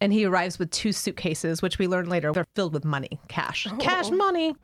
And 0.00 0.12
he 0.12 0.24
arrives 0.24 0.58
with 0.58 0.70
two 0.70 0.92
suitcases, 0.92 1.60
which 1.60 1.78
we 1.78 1.88
learn 1.88 2.08
later 2.08 2.32
they 2.32 2.40
are 2.40 2.46
filled 2.54 2.72
with 2.72 2.84
money, 2.84 3.18
cash, 3.28 3.66
oh. 3.70 3.76
cash 3.76 4.10
money. 4.10 4.54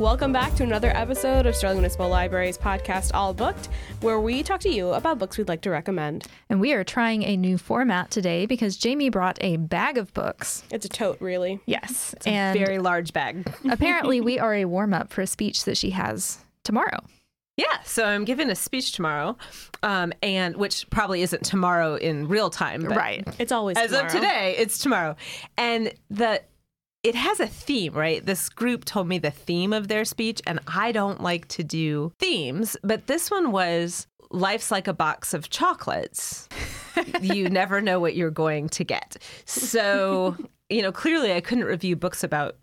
Welcome 0.00 0.32
back 0.32 0.54
to 0.54 0.62
another 0.62 0.96
episode 0.96 1.44
of 1.44 1.54
Sterling 1.54 1.76
Municipal 1.76 2.08
Library's 2.08 2.56
podcast, 2.56 3.10
All 3.12 3.34
Booked, 3.34 3.68
where 4.00 4.18
we 4.18 4.42
talk 4.42 4.60
to 4.60 4.70
you 4.70 4.94
about 4.94 5.18
books 5.18 5.36
we'd 5.36 5.46
like 5.46 5.60
to 5.60 5.70
recommend. 5.70 6.26
And 6.48 6.58
we 6.58 6.72
are 6.72 6.82
trying 6.82 7.22
a 7.22 7.36
new 7.36 7.58
format 7.58 8.10
today 8.10 8.46
because 8.46 8.78
Jamie 8.78 9.10
brought 9.10 9.36
a 9.42 9.58
bag 9.58 9.98
of 9.98 10.14
books. 10.14 10.62
It's 10.70 10.86
a 10.86 10.88
tote, 10.88 11.20
really. 11.20 11.60
Yes. 11.66 12.14
It's 12.14 12.26
and 12.26 12.56
a 12.56 12.64
very 12.64 12.78
large 12.78 13.12
bag. 13.12 13.52
apparently, 13.70 14.22
we 14.22 14.38
are 14.38 14.54
a 14.54 14.64
warm 14.64 14.94
up 14.94 15.12
for 15.12 15.20
a 15.20 15.26
speech 15.26 15.64
that 15.64 15.76
she 15.76 15.90
has 15.90 16.38
tomorrow. 16.64 17.00
Yeah, 17.58 17.82
so 17.84 18.06
I'm 18.06 18.24
giving 18.24 18.48
a 18.48 18.54
speech 18.54 18.92
tomorrow, 18.92 19.36
um, 19.82 20.14
and 20.22 20.56
which 20.56 20.88
probably 20.88 21.20
isn't 21.20 21.44
tomorrow 21.44 21.96
in 21.96 22.26
real 22.26 22.48
time, 22.48 22.84
right? 22.84 23.28
It's 23.38 23.52
always 23.52 23.76
as 23.76 23.90
tomorrow. 23.90 24.06
of 24.06 24.12
today. 24.12 24.54
It's 24.56 24.78
tomorrow, 24.78 25.16
and 25.58 25.92
the 26.08 26.40
it 27.02 27.14
has 27.14 27.40
a 27.40 27.46
theme, 27.46 27.94
right? 27.94 28.24
This 28.24 28.48
group 28.48 28.84
told 28.84 29.08
me 29.08 29.18
the 29.18 29.30
theme 29.30 29.72
of 29.72 29.88
their 29.88 30.04
speech, 30.04 30.42
and 30.46 30.60
I 30.66 30.92
don't 30.92 31.22
like 31.22 31.48
to 31.48 31.64
do 31.64 32.12
themes, 32.18 32.76
but 32.82 33.06
this 33.06 33.30
one 33.30 33.52
was 33.52 34.06
life's 34.30 34.70
like 34.70 34.86
a 34.86 34.92
box 34.92 35.34
of 35.34 35.50
chocolates. 35.50 36.48
you 37.20 37.48
never 37.48 37.80
know 37.80 37.98
what 38.00 38.16
you're 38.16 38.30
going 38.30 38.68
to 38.70 38.84
get. 38.84 39.16
So, 39.44 40.36
you 40.68 40.82
know, 40.82 40.92
clearly 40.92 41.32
I 41.32 41.40
couldn't 41.40 41.64
review 41.64 41.96
books 41.96 42.22
about 42.22 42.56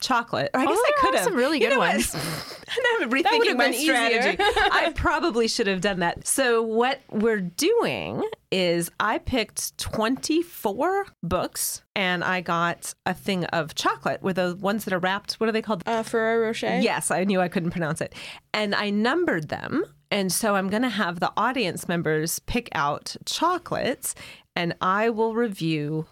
chocolate. 0.00 0.50
Or 0.54 0.60
I 0.60 0.66
guess 0.66 0.78
oh, 0.78 0.84
I 0.86 1.00
could 1.00 1.14
have. 1.14 1.24
Some 1.24 1.34
really 1.34 1.58
good 1.58 1.70
you 1.70 1.74
know 1.74 1.78
ones. 1.78 2.14
I'm 3.00 3.10
rethinking 3.10 3.56
my 3.56 3.72
strategy. 3.72 4.36
I 4.40 4.92
probably 4.94 5.48
should 5.48 5.66
have 5.66 5.80
done 5.80 6.00
that. 6.00 6.26
So 6.26 6.62
what 6.62 7.00
we're 7.10 7.40
doing 7.40 8.22
is 8.50 8.90
I 8.98 9.18
picked 9.18 9.76
24 9.78 11.06
books 11.22 11.82
and 11.94 12.24
I 12.24 12.40
got 12.40 12.94
a 13.06 13.14
thing 13.14 13.44
of 13.46 13.74
chocolate 13.74 14.22
with 14.22 14.36
the 14.36 14.56
ones 14.60 14.84
that 14.84 14.94
are 14.94 14.98
wrapped. 14.98 15.34
What 15.34 15.48
are 15.48 15.52
they 15.52 15.62
called? 15.62 15.82
Uh, 15.86 16.02
Ferrero 16.02 16.46
Rocher. 16.46 16.80
Yes, 16.80 17.10
I 17.10 17.24
knew 17.24 17.40
I 17.40 17.48
couldn't 17.48 17.70
pronounce 17.70 18.00
it. 18.00 18.14
And 18.52 18.74
I 18.74 18.90
numbered 18.90 19.48
them. 19.48 19.84
And 20.10 20.32
so 20.32 20.56
I'm 20.56 20.68
going 20.68 20.82
to 20.82 20.88
have 20.88 21.20
the 21.20 21.32
audience 21.36 21.86
members 21.86 22.40
pick 22.40 22.68
out 22.72 23.16
chocolates 23.26 24.14
and 24.56 24.74
I 24.80 25.10
will 25.10 25.34
review 25.34 26.06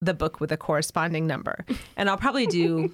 the 0.00 0.14
book 0.14 0.40
with 0.40 0.52
a 0.52 0.56
corresponding 0.56 1.26
number. 1.26 1.64
And 1.96 2.10
I'll 2.10 2.16
probably 2.16 2.46
do 2.46 2.92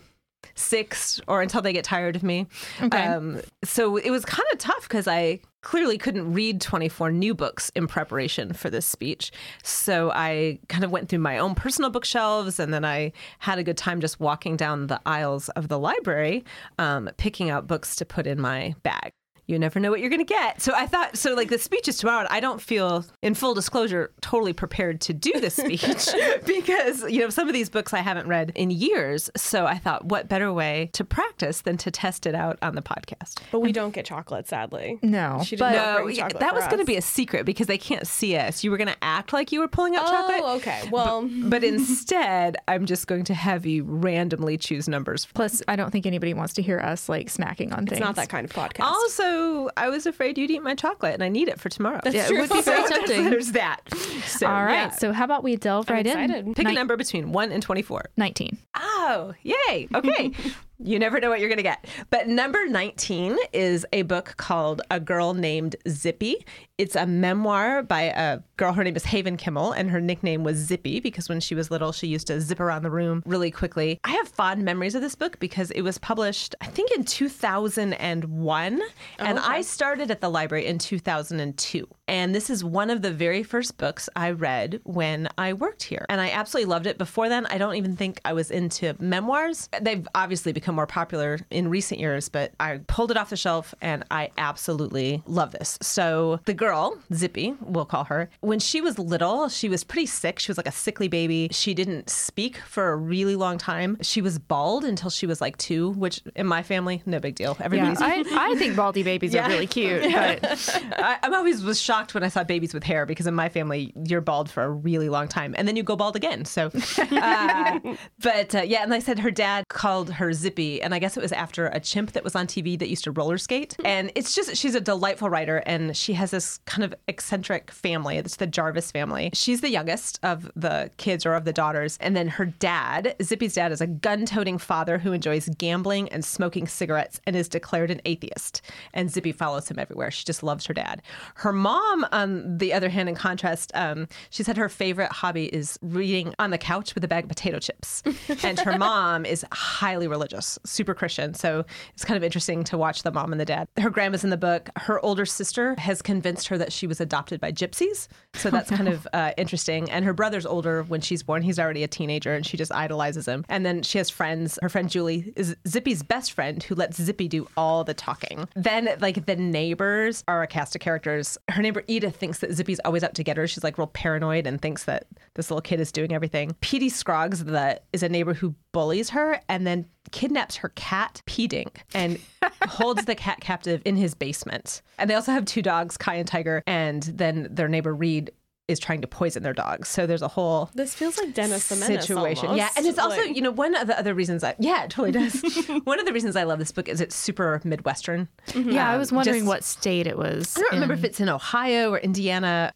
six 0.55 1.20
or 1.28 1.42
until 1.42 1.62
they 1.62 1.72
get 1.72 1.84
tired 1.84 2.16
of 2.16 2.22
me. 2.22 2.46
Okay. 2.83 3.06
Um, 3.06 3.41
so 3.64 3.96
it 3.96 4.10
was 4.10 4.24
kind 4.24 4.46
of 4.52 4.58
tough 4.58 4.83
because 4.83 5.06
I 5.08 5.41
clearly 5.62 5.98
couldn't 5.98 6.33
read 6.33 6.60
24 6.60 7.12
new 7.12 7.34
books 7.34 7.70
in 7.74 7.86
preparation 7.86 8.52
for 8.52 8.70
this 8.70 8.86
speech. 8.86 9.30
So 9.62 10.11
I 10.14 10.58
kind 10.68 10.84
of 10.84 10.91
went 10.91 11.08
through 11.08 11.18
my 11.18 11.38
own 11.38 11.55
personal 11.55 11.91
bookshelves 11.91 12.58
and 12.58 12.72
then 12.72 12.84
I 12.84 13.12
had 13.41 13.58
a 13.58 13.62
good 13.62 13.77
time 13.77 14.00
just 14.00 14.20
walking 14.20 14.56
down 14.56 14.86
the 14.86 15.00
aisles 15.05 15.48
of 15.50 15.68
the 15.68 15.78
library, 15.78 16.44
um, 16.78 17.11
picking 17.18 17.50
out 17.50 17.66
books 17.66 17.94
to 17.96 18.05
put 18.05 18.27
in 18.27 18.41
my 18.41 18.74
bag 18.83 19.12
you 19.51 19.59
never 19.59 19.79
know 19.81 19.91
what 19.91 20.01
you're 20.01 20.09
going 20.11 20.25
to 20.25 20.25
get. 20.25 20.62
So 20.62 20.73
I 20.75 20.87
thought, 20.87 21.17
so 21.17 21.34
like 21.34 21.48
the 21.51 21.59
speech 21.59 21.89
is 21.89 21.98
tomorrow. 21.98 22.27
I 22.31 22.41
don't 22.41 22.61
feel, 22.61 23.05
in 23.23 23.34
full 23.34 23.53
disclosure, 23.55 24.12
totally 24.20 24.53
prepared 24.53 25.01
to 25.03 25.12
do 25.12 25.33
the 25.41 25.51
speech 25.51 26.09
because, 26.47 27.03
you 27.11 27.20
know, 27.20 27.29
some 27.31 27.48
of 27.48 27.55
these 27.55 27.69
books 27.69 27.92
I 27.92 27.98
haven't 27.98 28.27
read 28.29 28.53
in 28.55 28.70
years. 28.70 29.31
So 29.37 29.67
I 29.67 29.79
thought, 29.79 30.05
what 30.07 30.29
better 30.29 30.53
way 30.53 30.91
to 30.95 31.05
practice 31.05 31.62
than 31.62 31.77
to 31.79 31.91
test 31.91 32.27
it 32.27 32.34
out 32.34 32.59
on 32.62 32.75
the 32.75 32.83
podcast? 32.83 33.39
But 33.51 33.61
we 33.61 33.73
don't 33.73 33.92
get 33.92 34.05
chocolate, 34.07 34.47
sadly. 34.48 34.98
No. 35.02 35.41
She 35.45 35.57
did 35.57 35.61
but 35.61 35.73
not 35.73 35.98
No, 35.98 36.05
bring 36.05 36.17
chocolate 36.17 36.41
that 36.41 36.55
was 36.55 36.64
going 36.67 36.79
to 36.79 36.85
be 36.85 36.97
a 36.97 37.03
secret 37.03 37.45
because 37.47 37.67
they 37.67 37.79
can't 37.79 38.07
see 38.07 38.36
us. 38.36 38.63
You 38.64 38.70
were 38.70 38.77
going 38.77 38.89
to 38.89 38.97
act 39.05 39.33
like 39.33 39.53
you 39.53 39.61
were 39.61 39.69
pulling 39.69 39.97
out 39.97 40.05
Oh, 40.07 40.11
chocolate. 40.11 40.41
Oh, 40.42 40.57
okay. 40.57 40.89
Well, 40.91 41.29
But 41.45 41.64
instead, 41.74 42.57
I'm 42.69 42.86
just 42.86 43.07
going 43.07 43.24
to 43.24 43.35
have 43.35 43.67
you 43.67 43.85
randomly 43.85 44.57
choose 44.57 44.89
numbers. 44.89 45.27
Plus, 45.35 45.63
I 45.69 45.77
don't 45.77 45.91
think 45.91 46.07
anybody 46.07 46.35
wants 46.35 46.55
to 46.55 46.63
hear 46.63 46.79
us 46.79 47.08
like 47.08 47.29
smacking 47.29 47.73
on 47.73 47.80
things. 47.86 47.92
it's 47.92 48.01
not 48.01 48.17
that 48.17 48.29
kind 48.29 48.45
of 48.45 48.53
podcast. 48.53 48.85
Also, 48.85 49.39
I 49.77 49.89
was 49.89 50.06
afraid 50.06 50.39
you'd 50.39 50.51
eat 50.51 50.62
my 50.62 50.74
chocolate, 50.74 51.14
and 51.14 51.23
I 51.23 51.28
need 51.28 51.48
it 51.48 51.61
for 51.61 51.68
tomorrow. 51.68 52.01
That's 52.02 52.14
Yeah, 52.17 52.27
true. 52.27 52.39
it 52.39 52.40
would 52.42 52.51
be 52.51 52.62
very 52.62 52.89
tempting. 52.89 53.30
There's 53.30 53.52
that. 53.52 53.80
So, 54.27 54.46
All 54.46 54.64
right. 54.64 54.73
yeah. 54.74 54.90
So, 54.90 55.12
how 55.12 55.24
about 55.24 55.42
we 55.42 55.56
delve 55.56 55.89
I'm 55.90 55.96
right 55.96 56.06
excited. 56.06 56.46
in? 56.46 56.55
pick 56.55 56.67
Ni- 56.67 56.73
a 56.73 56.74
number 56.74 56.96
between 56.96 57.33
one 57.33 57.52
and 57.52 57.62
twenty-four. 57.62 58.02
19. 58.17 58.58
Oh, 59.02 59.33
yay. 59.42 59.88
Okay. 59.94 60.30
you 60.83 60.98
never 60.98 61.20
know 61.20 61.30
what 61.30 61.40
you're 61.40 61.48
going 61.48 61.56
to 61.56 61.62
get. 61.62 61.86
But 62.11 62.28
number 62.28 62.66
19 62.66 63.36
is 63.52 63.86
a 63.92 64.02
book 64.02 64.34
called 64.36 64.83
A 64.90 65.00
Girl 65.00 65.33
Named 65.33 65.77
Zippy. 65.88 66.44
It's 66.78 66.96
a 66.96 67.06
memoir 67.06 67.83
by 67.83 68.02
a 68.02 68.40
girl. 68.56 68.72
Her 68.72 68.83
name 68.84 68.96
is 68.96 69.05
Haven 69.05 69.36
Kimmel, 69.36 69.72
and 69.72 69.90
her 69.90 70.00
nickname 70.00 70.44
was 70.44 70.56
Zippy 70.56 71.00
because 71.00 71.28
when 71.28 71.40
she 71.40 71.55
was 71.55 71.70
little, 71.70 71.92
she 71.92 72.06
used 72.06 72.27
to 72.28 72.40
zip 72.40 72.61
around 72.61 72.83
the 72.83 72.90
room 72.90 73.22
really 73.27 73.50
quickly. 73.50 74.00
I 74.05 74.12
have 74.12 74.28
fond 74.28 74.64
memories 74.64 74.94
of 74.94 75.02
this 75.02 75.14
book 75.14 75.38
because 75.40 75.70
it 75.72 75.82
was 75.82 75.98
published, 75.98 76.55
I 76.62 76.67
think, 76.67 76.90
in 76.92 77.05
2001. 77.05 78.80
and 79.18 79.38
I 79.38 79.61
started 79.61 80.11
at 80.11 80.22
the 80.22 80.30
library 80.30 80.67
in 80.67 80.78
2002. 80.78 81.86
And 82.08 82.34
this 82.34 82.48
is 82.48 82.64
one 82.64 82.90
of 82.90 83.02
the 83.02 83.12
very 83.12 83.42
first 83.42 83.77
books 83.77 84.08
I 84.17 84.30
read 84.30 84.80
when 84.84 85.28
I 85.36 85.52
worked 85.52 85.82
here. 85.82 86.06
And 86.08 86.20
I 86.20 86.30
absolutely 86.30 86.70
loved 86.70 86.86
it. 86.86 86.98
Before 86.98 87.28
then, 87.28 87.46
I 87.46 87.58
don't 87.58 87.74
even 87.74 87.94
think 87.94 88.20
I 88.24 88.32
was 88.32 88.50
into 88.50 88.96
memoirs. 89.00 89.68
They've 89.80 90.06
obviously 90.14 90.52
become 90.52 90.74
more 90.74 90.86
popular 90.86 91.38
in 91.50 91.68
recent 91.68 92.00
years, 92.00 92.28
but 92.28 92.52
I 92.61 92.80
pulled 92.86 93.11
it 93.11 93.16
off 93.16 93.30
the 93.30 93.36
shelf 93.36 93.74
and 93.80 94.05
I 94.11 94.30
absolutely 94.38 95.22
love 95.27 95.52
this. 95.52 95.78
So 95.83 96.40
the 96.44 96.55
girl, 96.55 96.98
Zippy, 97.12 97.55
we'll 97.61 97.84
call 97.84 98.05
her, 98.05 98.30
when 98.40 98.58
she 98.58 98.80
was 98.80 98.98
little, 98.98 99.48
she 99.48 99.68
was 99.68 99.84
pretty 99.84 100.06
sick. 100.06 100.38
She 100.38 100.50
was 100.50 100.56
like 100.56 100.68
a 100.68 100.72
sickly 100.72 101.08
baby. 101.08 101.48
She 101.50 101.74
didn't 101.74 102.11
speak 102.11 102.56
for 102.58 102.90
a 102.92 102.96
really 102.96 103.36
long 103.36 103.58
time. 103.58 103.96
She 104.02 104.20
was 104.20 104.38
bald 104.38 104.84
until 104.84 105.11
she 105.11 105.27
was 105.27 105.40
like 105.40 105.56
two, 105.56 105.90
which 105.92 106.20
in 106.36 106.46
my 106.46 106.62
family, 106.62 107.02
no 107.06 107.18
big 107.20 107.34
deal. 107.34 107.56
Yeah, 107.58 107.64
Everybody's 107.67 108.00
I, 108.00 108.24
I 108.32 108.55
think 108.56 108.77
baldy 108.77 109.02
babies 109.02 109.32
Yeah. 109.34 109.46
are 109.46 109.48
really 109.50 109.67
cute. 109.67 110.02
But 110.02 110.44
I, 110.98 111.18
I'm 111.22 111.34
always 111.34 111.62
was 111.62 111.80
shocked 111.80 112.14
when 112.14 112.22
I 112.22 112.28
saw 112.28 112.44
babies 112.44 112.74
with 112.74 112.84
hair 112.84 113.06
because 113.06 113.27
in 113.27 113.34
my 113.34 113.48
family 113.48 113.92
you're 114.05 114.20
bald 114.20 114.50
for 114.50 114.62
a 114.62 114.70
really 114.70 115.08
long 115.08 115.28
time 115.28 115.55
and 115.56 115.67
then 115.67 115.77
you 115.77 115.82
go 115.82 115.96
bald 115.96 116.17
again. 116.17 116.44
So, 116.44 116.70
uh, 116.98 117.78
but 118.22 118.55
uh, 118.55 118.62
yeah, 118.62 118.80
and 118.83 118.91
like 118.91 119.02
I 119.02 119.05
said 119.05 119.18
her 119.18 119.30
dad 119.30 119.64
called 119.68 120.11
her 120.13 120.33
Zippy, 120.33 120.83
and 120.83 120.95
I 120.95 120.98
guess 120.98 121.17
it 121.17 121.20
was 121.20 121.33
after 121.33 121.67
a 121.67 121.80
chimp 121.80 122.13
that 122.13 122.24
was 122.24 122.35
on 122.35 122.46
TV 122.46 122.79
that 122.79 122.89
used 122.89 123.05
to 123.05 123.11
roller 123.11 123.39
skate. 123.39 123.77
And 123.85 124.13
it's 124.14 124.35
just 124.35 124.57
she's 124.57 124.74
a 124.74 124.80
delightful 124.80 125.30
writer, 125.30 125.58
and 125.67 125.96
she 125.96 126.13
has 126.14 126.30
this 126.30 126.58
kind 126.67 126.85
of 126.85 126.95
eccentric 127.08 127.70
family. 127.70 128.17
It's 128.17 128.37
the 128.37 128.46
Jarvis 128.46 128.91
family. 128.91 129.31
She's 129.35 129.61
the 129.61 129.70
youngest 129.70 130.19
of 130.23 130.50
the 130.56 130.91
kids 130.96 131.25
or 131.26 131.35
of 131.35 131.44
the 131.44 131.52
daughters, 131.52 131.99
and 132.00 132.17
then 132.17 132.29
her 132.29 132.46
dad, 132.46 133.17
Zippy's 133.23 133.55
dad, 133.55 133.73
is 133.73 133.81
a 133.81 133.87
gun-toting 133.87 134.58
father 134.58 134.99
who 134.99 135.12
enjoys 135.12 135.49
gambling 135.58 136.08
and 136.11 136.25
smoking 136.25 136.67
cigarettes 136.67 137.20
and 137.26 137.37
is 137.37 137.49
declared 137.49 137.91
an 137.91 138.00
atheist. 138.05 138.62
And 138.94 139.11
Zippy 139.11 139.32
follows 139.32 139.70
him 139.70 139.79
everywhere. 139.79 140.11
She 140.11 140.25
just 140.25 140.43
loves 140.43 140.67
her 140.67 140.75
dad. 140.75 141.02
Her 141.37 141.52
mom, 141.52 142.06
on 142.12 142.58
the 142.58 142.73
other 142.73 142.88
hand, 142.88 143.08
in 143.08 143.14
contrast, 143.14 143.73
um, 143.75 144.08
she 144.31 144.43
said 144.43 144.56
her 144.56 144.69
favorite 144.69 145.12
hobby 145.12 145.47
is 145.47 145.79
reading 145.82 146.35
on 146.38 146.50
the 146.50 146.58
couch 146.58 146.94
with 146.94 147.05
a 147.05 147.08
bag 147.08 147.25
of 147.25 147.29
potato 147.29 147.58
chips. 147.58 148.02
and 148.43 148.58
her 148.61 148.69
mom 148.79 149.25
is 149.25 149.44
highly 149.53 150.06
religious, 150.06 150.58
super 150.64 150.94
Christian. 150.94 151.35
So 151.35 151.64
it's 151.94 152.05
kind 152.05 152.17
of 152.17 152.25
interesting 152.25 152.64
to 152.64 152.79
watch 152.79 153.03
the 153.03 153.11
mom 153.11 153.32
and 153.32 153.41
the 153.41 153.44
dad. 153.44 153.69
Her 153.79 153.91
grandma's 153.91 154.25
in 154.25 154.31
the 154.31 154.37
book. 154.37 154.70
Her 154.76 155.00
older 155.05 155.26
sister 155.26 155.75
has 155.79 156.03
convinced 156.03 156.49
her 156.49 156.58
that 156.58 156.73
she 156.73 156.87
was 156.87 157.00
adopted 157.00 157.41
by 157.41 157.53
gypsies. 157.53 158.09
So 158.35 158.50
that's 158.50 158.70
kind 158.70 158.88
of 158.88 159.06
uh, 159.12 159.32
interesting. 159.37 159.91
And 159.91 160.05
her 160.05 160.12
brother's 160.12 160.47
older 160.47 160.82
when 160.85 161.00
she's 161.00 161.23
born. 161.23 161.43
He's 161.43 161.59
already 161.59 161.83
a 161.83 161.89
teenager 161.89 162.35
and 162.35 162.47
she 162.47 162.56
just 162.56 162.73
idolizes 162.73 163.27
him. 163.27 163.44
And 163.49 163.65
then 163.65 163.83
she 163.83 163.99
has 163.99 164.11
friends. 164.11 164.59
Her 164.62 164.69
friend 164.69 164.89
Julie 164.89 165.33
is 165.37 165.56
Zippy's 165.67 166.03
best 166.03 166.33
friend 166.33 166.62
who 166.62 166.75
lets 166.75 167.00
Zippy 167.00 167.29
do 167.29 167.49
all 167.56 167.85
the 167.85 167.94
talking. 167.94 168.49
Then, 168.55 168.89
like, 169.00 169.27
the 169.27 169.37
neighbors 169.37 170.25
are 170.29 170.43
a 170.43 170.47
cast 170.47 170.75
of 170.75 170.81
characters. 170.81 171.39
Her 171.49 171.62
neighbor 171.62 171.83
Edith 171.87 172.17
thinks 172.17 172.39
that 172.39 172.53
Zippy's 172.53 172.81
always 172.85 173.05
out 173.05 173.15
to 173.15 173.25
get 173.25 173.37
her. 173.37 173.47
She's 173.47 173.65
like 173.65 173.79
real 173.79 173.87
paranoid 173.87 174.47
and 174.47 174.61
thinks 174.61 174.85
that 174.85 175.06
this 175.35 175.50
little 175.50 175.62
kid 175.62 175.81
is 175.81 175.93
doing 175.93 176.12
everything. 176.12 176.56
Petey 176.61 176.89
Scroggs 176.89 177.44
that 177.44 177.85
is 177.93 178.03
a 178.03 178.09
neighbor 178.09 178.35
who 178.35 178.55
bullies 178.72 179.11
her 179.11 179.40
and 179.49 179.67
then 179.67 179.87
kidnaps 180.11 180.56
her 180.56 180.70
cat 180.70 181.22
P 181.26 181.46
Dink 181.46 181.84
and 181.94 182.19
holds 182.69 183.05
the 183.05 183.14
cat 183.14 183.40
captive 183.40 183.82
in 183.84 183.96
his 183.96 184.14
basement. 184.14 184.82
And 184.99 185.08
they 185.08 185.14
also 185.14 185.32
have 185.32 185.44
two 185.44 185.62
dogs, 185.62 185.96
Kai 185.96 186.17
and 186.17 186.28
Tiger, 186.28 186.62
and 186.67 187.02
then 187.02 187.49
their 187.50 187.69
neighbor 187.69 187.94
Reed 187.94 188.31
is 188.70 188.78
trying 188.78 189.00
to 189.02 189.06
poison 189.06 189.43
their 189.43 189.52
dogs. 189.52 189.88
So 189.88 190.06
there's 190.06 190.22
a 190.22 190.28
whole 190.28 190.70
This 190.75 190.94
feels 190.94 191.19
like 191.19 191.34
Dennis 191.34 191.69
the 191.69 191.76
Menace 191.76 192.06
situation. 192.06 192.46
almost. 192.49 192.58
Yeah, 192.58 192.69
and 192.76 192.87
it's 192.87 192.99
also 192.99 193.17
Like- 193.22 193.37
you 193.37 193.43
know 193.43 193.50
one 193.50 193.75
of 193.75 193.87
the 193.87 193.99
other 193.99 194.14
reasons 194.14 194.43
I 194.44 194.55
yeah 194.58 194.84
it 194.84 194.90
totally 194.90 195.12
does. 195.12 195.43
one 195.84 195.99
of 196.00 196.06
the 196.06 196.12
reasons 196.12 196.37
I 196.37 196.44
love 196.44 196.58
this 196.58 196.72
book 196.72 196.88
is 196.88 197.00
it's 197.00 197.14
super 197.17 197.61
midwestern. 197.64 198.28
Yeah, 198.55 198.88
I 198.90 198.94
Um, 198.94 198.99
was 199.00 199.12
wondering 199.12 199.40
just- 199.40 199.49
what 199.49 199.64
state 199.64 200.06
it 200.06 200.17
was. 200.17 200.56
I 200.56 200.61
don't 200.61 200.72
remember 200.72 200.94
if 200.94 201.05
it's 201.05 201.20
in 201.20 201.28
Ohio 201.28 201.90
or 201.93 201.99
Indiana, 201.99 202.72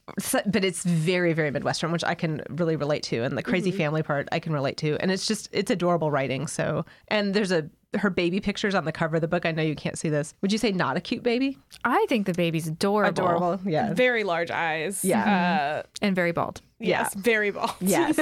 but 0.47 0.65
it's 0.65 0.83
very, 0.85 1.33
very 1.33 1.51
Midwestern, 1.51 1.93
which 1.93 2.05
I 2.05 2.15
can 2.15 2.43
really 2.51 2.77
relate 2.77 3.03
to. 3.05 3.23
And 3.23 3.37
the 3.39 3.43
crazy 3.43 3.71
family 3.71 4.03
part 4.03 4.29
I 4.33 4.39
can 4.39 4.53
relate 4.53 4.77
to. 4.79 4.97
And 5.01 5.11
it's 5.11 5.27
just, 5.27 5.49
it's 5.53 5.71
adorable 5.71 6.11
writing. 6.11 6.47
So, 6.47 6.85
and 7.09 7.35
there's 7.35 7.53
a, 7.53 7.69
her 7.99 8.11
baby 8.11 8.41
pictures 8.41 8.75
on 8.75 8.85
the 8.85 8.93
cover 8.93 9.17
of 9.17 9.23
the 9.23 9.29
book. 9.29 9.47
I 9.47 9.53
know 9.53 9.63
you 9.63 9.75
can't 9.75 9.99
see 9.99 10.09
this. 10.09 10.35
Would 10.43 10.53
you 10.53 10.59
say 10.59 10.73
not 10.73 10.97
a 10.97 11.01
cute 11.01 11.23
baby? 11.23 11.59
I 11.85 12.05
think 12.09 12.27
the 12.27 12.33
baby's 12.35 12.67
adorable, 12.69 13.09
Adorable. 13.27 13.61
Yeah. 13.71 13.95
very 13.95 14.25
large 14.25 14.51
eyes. 14.51 15.05
Yeah. 15.05 15.83
Uh, 15.85 15.89
and 16.03 16.15
very 16.15 16.33
bald. 16.33 16.61
yes, 16.81 17.15
very 17.15 17.51
bald. 17.51 17.73
Yes. 17.81 18.19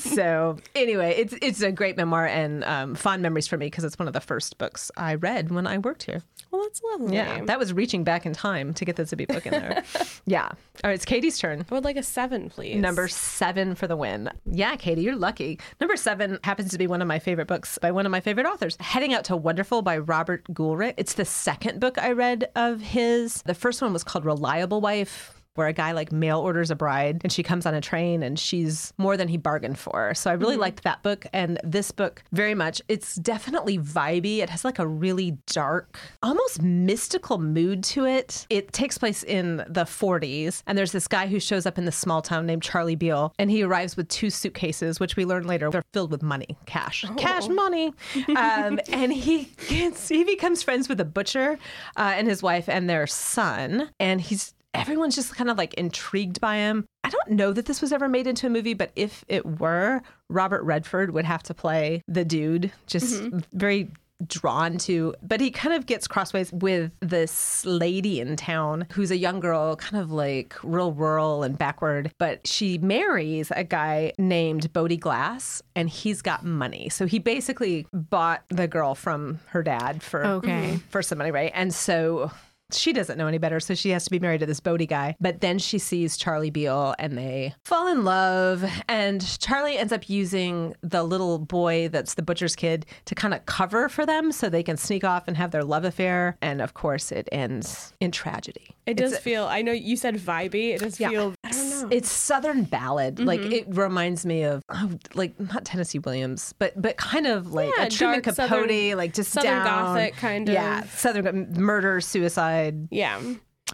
so 0.02 0.56
anyway, 0.74 1.14
it's 1.18 1.34
it's 1.42 1.60
a 1.62 1.70
great 1.72 1.96
memoir 1.96 2.26
and 2.26 2.64
um, 2.64 2.94
fond 2.94 3.22
memories 3.22 3.46
for 3.46 3.56
me 3.58 3.66
because 3.66 3.84
it's 3.84 3.98
one 3.98 4.08
of 4.08 4.14
the 4.14 4.20
first 4.20 4.56
books 4.58 4.90
I 4.96 5.14
read 5.14 5.50
when 5.50 5.66
I 5.66 5.78
worked 5.78 6.04
here. 6.04 6.22
Well, 6.50 6.62
that's 6.62 6.80
lovely. 6.82 7.14
Yeah, 7.14 7.44
that 7.44 7.58
was 7.58 7.72
reaching 7.72 8.04
back 8.04 8.24
in 8.24 8.32
time 8.32 8.72
to 8.74 8.84
get 8.84 8.96
the 8.96 9.04
Zippy 9.04 9.26
book 9.26 9.44
in 9.46 9.52
there. 9.52 9.84
yeah. 10.26 10.46
All 10.46 10.54
right, 10.84 10.94
it's 10.94 11.04
Katie's 11.04 11.38
turn. 11.38 11.66
I 11.70 11.74
would 11.74 11.84
like 11.84 11.96
a 11.96 12.02
seven, 12.02 12.48
please. 12.48 12.80
Number 12.80 13.06
seven 13.08 13.74
for 13.74 13.86
the 13.86 13.96
win. 13.96 14.30
Yeah, 14.46 14.76
Katie, 14.76 15.02
you're 15.02 15.16
lucky. 15.16 15.58
Number 15.80 15.96
seven 15.96 16.38
happens 16.44 16.70
to 16.70 16.78
be 16.78 16.86
one 16.86 17.02
of 17.02 17.08
my 17.08 17.18
favorite 17.18 17.48
books 17.48 17.78
by 17.78 17.90
one 17.90 18.06
of 18.06 18.12
my 18.12 18.20
favorite 18.20 18.46
authors. 18.46 18.76
Heading 18.80 19.12
Out 19.12 19.24
to 19.24 19.36
Wonderful 19.36 19.82
by 19.82 19.98
Robert 19.98 20.44
Goolrick. 20.52 20.94
It's 20.96 21.14
the 21.14 21.24
second 21.24 21.80
book 21.80 21.98
I 21.98 22.12
read 22.12 22.50
of 22.56 22.80
his. 22.80 23.42
The 23.42 23.54
first 23.54 23.82
one 23.82 23.92
was 23.92 24.04
called 24.04 24.24
Reliable 24.24 24.80
Wife. 24.80 25.37
Where 25.54 25.66
a 25.66 25.72
guy 25.72 25.90
like 25.90 26.12
mail 26.12 26.38
orders 26.38 26.70
a 26.70 26.76
bride 26.76 27.20
and 27.24 27.32
she 27.32 27.42
comes 27.42 27.66
on 27.66 27.74
a 27.74 27.80
train 27.80 28.22
and 28.22 28.38
she's 28.38 28.92
more 28.96 29.16
than 29.16 29.26
he 29.26 29.36
bargained 29.36 29.78
for. 29.78 30.14
So 30.14 30.30
I 30.30 30.34
really 30.34 30.56
liked 30.56 30.84
that 30.84 31.02
book 31.02 31.26
and 31.32 31.58
this 31.64 31.90
book 31.90 32.22
very 32.32 32.54
much. 32.54 32.80
It's 32.88 33.16
definitely 33.16 33.76
vibey. 33.78 34.38
It 34.38 34.50
has 34.50 34.64
like 34.64 34.78
a 34.78 34.86
really 34.86 35.36
dark, 35.48 35.98
almost 36.22 36.62
mystical 36.62 37.38
mood 37.38 37.82
to 37.84 38.04
it. 38.06 38.46
It 38.50 38.72
takes 38.72 38.98
place 38.98 39.24
in 39.24 39.58
the 39.68 39.84
40s 39.84 40.62
and 40.66 40.78
there's 40.78 40.92
this 40.92 41.08
guy 41.08 41.26
who 41.26 41.40
shows 41.40 41.66
up 41.66 41.76
in 41.76 41.86
this 41.86 41.96
small 41.96 42.22
town 42.22 42.46
named 42.46 42.62
Charlie 42.62 42.94
Beale 42.94 43.34
and 43.38 43.50
he 43.50 43.64
arrives 43.64 43.96
with 43.96 44.08
two 44.08 44.30
suitcases, 44.30 45.00
which 45.00 45.16
we 45.16 45.24
learn 45.24 45.46
later 45.46 45.70
they're 45.70 45.84
filled 45.92 46.12
with 46.12 46.22
money, 46.22 46.56
cash, 46.66 47.04
cash 47.16 47.48
money. 47.48 47.92
Um, 48.36 48.78
and 48.92 49.12
he 49.12 49.50
gets, 49.68 50.08
he 50.08 50.22
becomes 50.22 50.62
friends 50.62 50.88
with 50.88 51.00
a 51.00 51.04
butcher 51.04 51.58
uh, 51.96 52.12
and 52.14 52.28
his 52.28 52.42
wife 52.42 52.68
and 52.68 52.88
their 52.88 53.06
son. 53.06 53.90
And 53.98 54.20
he's 54.20 54.54
everyone's 54.74 55.14
just 55.14 55.34
kind 55.34 55.50
of 55.50 55.58
like 55.58 55.74
intrigued 55.74 56.40
by 56.40 56.56
him. 56.56 56.84
I 57.04 57.10
don't 57.10 57.30
know 57.30 57.52
that 57.52 57.66
this 57.66 57.80
was 57.80 57.92
ever 57.92 58.08
made 58.08 58.26
into 58.26 58.46
a 58.46 58.50
movie, 58.50 58.74
but 58.74 58.90
if 58.96 59.24
it 59.28 59.60
were, 59.60 60.02
Robert 60.28 60.62
Redford 60.62 61.12
would 61.12 61.24
have 61.24 61.42
to 61.44 61.54
play 61.54 62.02
the 62.06 62.24
dude, 62.24 62.72
just 62.86 63.22
mm-hmm. 63.22 63.38
very 63.52 63.90
drawn 64.26 64.76
to 64.78 65.14
but 65.22 65.40
he 65.40 65.48
kind 65.50 65.74
of 65.74 65.86
gets 65.86 66.08
crossways 66.08 66.52
with 66.52 66.90
this 67.00 67.64
lady 67.64 68.18
in 68.18 68.34
town 68.34 68.84
who's 68.90 69.12
a 69.12 69.16
young 69.16 69.38
girl 69.38 69.76
kind 69.76 70.02
of 70.02 70.10
like 70.10 70.56
real 70.64 70.90
rural 70.90 71.44
and 71.44 71.56
backward 71.56 72.10
but 72.18 72.44
she 72.44 72.78
marries 72.78 73.52
a 73.54 73.62
guy 73.62 74.12
named 74.18 74.72
Boaty 74.72 74.98
Glass 74.98 75.62
and 75.76 75.88
he's 75.88 76.20
got 76.20 76.44
money 76.44 76.88
so 76.88 77.06
he 77.06 77.20
basically 77.20 77.86
bought 77.92 78.42
the 78.48 78.66
girl 78.66 78.96
from 78.96 79.38
her 79.50 79.62
dad 79.62 80.02
for 80.02 80.26
Okay. 80.26 80.80
for 80.90 81.00
some 81.00 81.18
money 81.18 81.30
right 81.30 81.52
and 81.54 81.72
so 81.72 82.32
she 82.72 82.92
doesn't 82.92 83.16
know 83.18 83.26
any 83.26 83.38
better, 83.38 83.60
so 83.60 83.74
she 83.74 83.90
has 83.90 84.04
to 84.04 84.10
be 84.10 84.18
married 84.18 84.40
to 84.40 84.46
this 84.46 84.60
Boaty 84.60 84.88
guy. 84.88 85.16
But 85.20 85.40
then 85.40 85.58
she 85.58 85.78
sees 85.78 86.16
Charlie 86.16 86.50
Beale 86.50 86.94
and 86.98 87.16
they 87.16 87.54
fall 87.64 87.88
in 87.88 88.04
love. 88.04 88.64
And 88.88 89.24
Charlie 89.40 89.78
ends 89.78 89.92
up 89.92 90.08
using 90.08 90.74
the 90.82 91.02
little 91.02 91.38
boy 91.38 91.88
that's 91.88 92.14
the 92.14 92.22
butcher's 92.22 92.54
kid 92.56 92.86
to 93.06 93.14
kind 93.14 93.32
of 93.34 93.46
cover 93.46 93.88
for 93.88 94.04
them 94.04 94.32
so 94.32 94.48
they 94.48 94.62
can 94.62 94.76
sneak 94.76 95.04
off 95.04 95.28
and 95.28 95.36
have 95.36 95.50
their 95.50 95.64
love 95.64 95.84
affair. 95.84 96.36
And 96.42 96.60
of 96.60 96.74
course, 96.74 97.10
it 97.12 97.28
ends 97.32 97.92
in 98.00 98.10
tragedy. 98.10 98.70
It 98.86 98.96
does 98.96 99.18
feel. 99.18 99.44
I 99.44 99.62
know 99.62 99.72
you 99.72 99.96
said 99.96 100.16
vibey. 100.16 100.74
It 100.74 100.80
does 100.80 100.98
Yeah. 100.98 101.10
feel. 101.10 101.34
I 101.78 101.82
don't. 101.82 101.92
Oh. 101.92 101.96
It's 101.96 102.10
Southern 102.10 102.64
ballad. 102.64 103.20
Like 103.20 103.40
mm-hmm. 103.40 103.52
it 103.52 103.66
reminds 103.68 104.26
me 104.26 104.42
of 104.44 104.62
oh, 104.68 104.90
like 105.14 105.38
not 105.38 105.64
Tennessee 105.64 105.98
Williams, 105.98 106.54
but 106.58 106.80
but 106.80 106.96
kind 106.96 107.26
of 107.26 107.52
like 107.52 107.70
Yeah, 107.76 107.84
a 107.84 107.90
Truman 107.90 108.22
dark 108.22 108.36
Capote, 108.36 108.50
Southern- 108.50 108.96
like 108.96 109.14
just 109.14 109.30
Southern 109.32 109.64
down. 109.64 109.64
Gothic 109.64 110.16
kind 110.16 110.48
of. 110.48 110.54
Yeah, 110.54 110.82
of. 110.82 110.90
Southern 110.90 111.52
murder, 111.54 112.00
suicide. 112.00 112.88
yeah. 112.90 113.20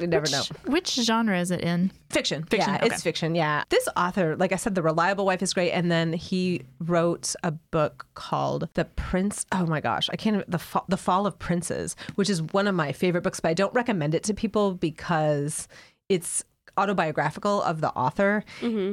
You 0.01 0.09
never 0.09 0.29
know. 0.29 0.43
Which 0.67 0.91
genre 0.95 1.39
is 1.39 1.53
it 1.53 1.61
in? 1.61 1.93
Fiction. 2.11 2.43
Fiction, 2.45 2.73
Yeah, 2.75 2.77
okay. 2.83 2.87
it's 2.95 3.03
fiction. 3.03 3.35
Yeah. 3.37 3.63
This 3.69 3.89
author, 3.97 4.35
like 4.37 4.53
I 4.53 4.57
said, 4.57 4.75
The 4.75 4.83
Reliable 4.83 5.25
Wife 5.25 5.41
is 5.43 5.55
great. 5.55 5.71
And 5.71 5.91
then 5.91 6.13
he 6.13 6.63
wrote 6.81 7.35
a 7.45 7.53
book 7.53 8.07
called 8.15 8.69
The 8.75 8.87
Prince. 8.87 9.47
Oh 9.53 9.67
my 9.67 9.81
gosh. 9.81 10.11
I 10.13 10.17
can't, 10.17 10.49
the, 10.51 10.59
Fa- 10.59 10.83
the 10.89 10.97
Fall 10.97 11.27
of 11.27 11.39
Princes, 11.39 11.95
which 12.17 12.29
is 12.29 12.43
one 12.43 12.67
of 12.67 12.75
my 12.75 12.91
favorite 12.91 13.23
books, 13.23 13.39
but 13.39 13.51
I 13.51 13.55
don't 13.55 13.73
recommend 13.73 14.17
it 14.17 14.25
to 14.25 14.35
people 14.35 14.75
because 14.75 15.69
it's 16.09 16.45
autobiographical 16.79 17.63
of 17.63 17.81
the 17.81 17.91
author 17.91 18.45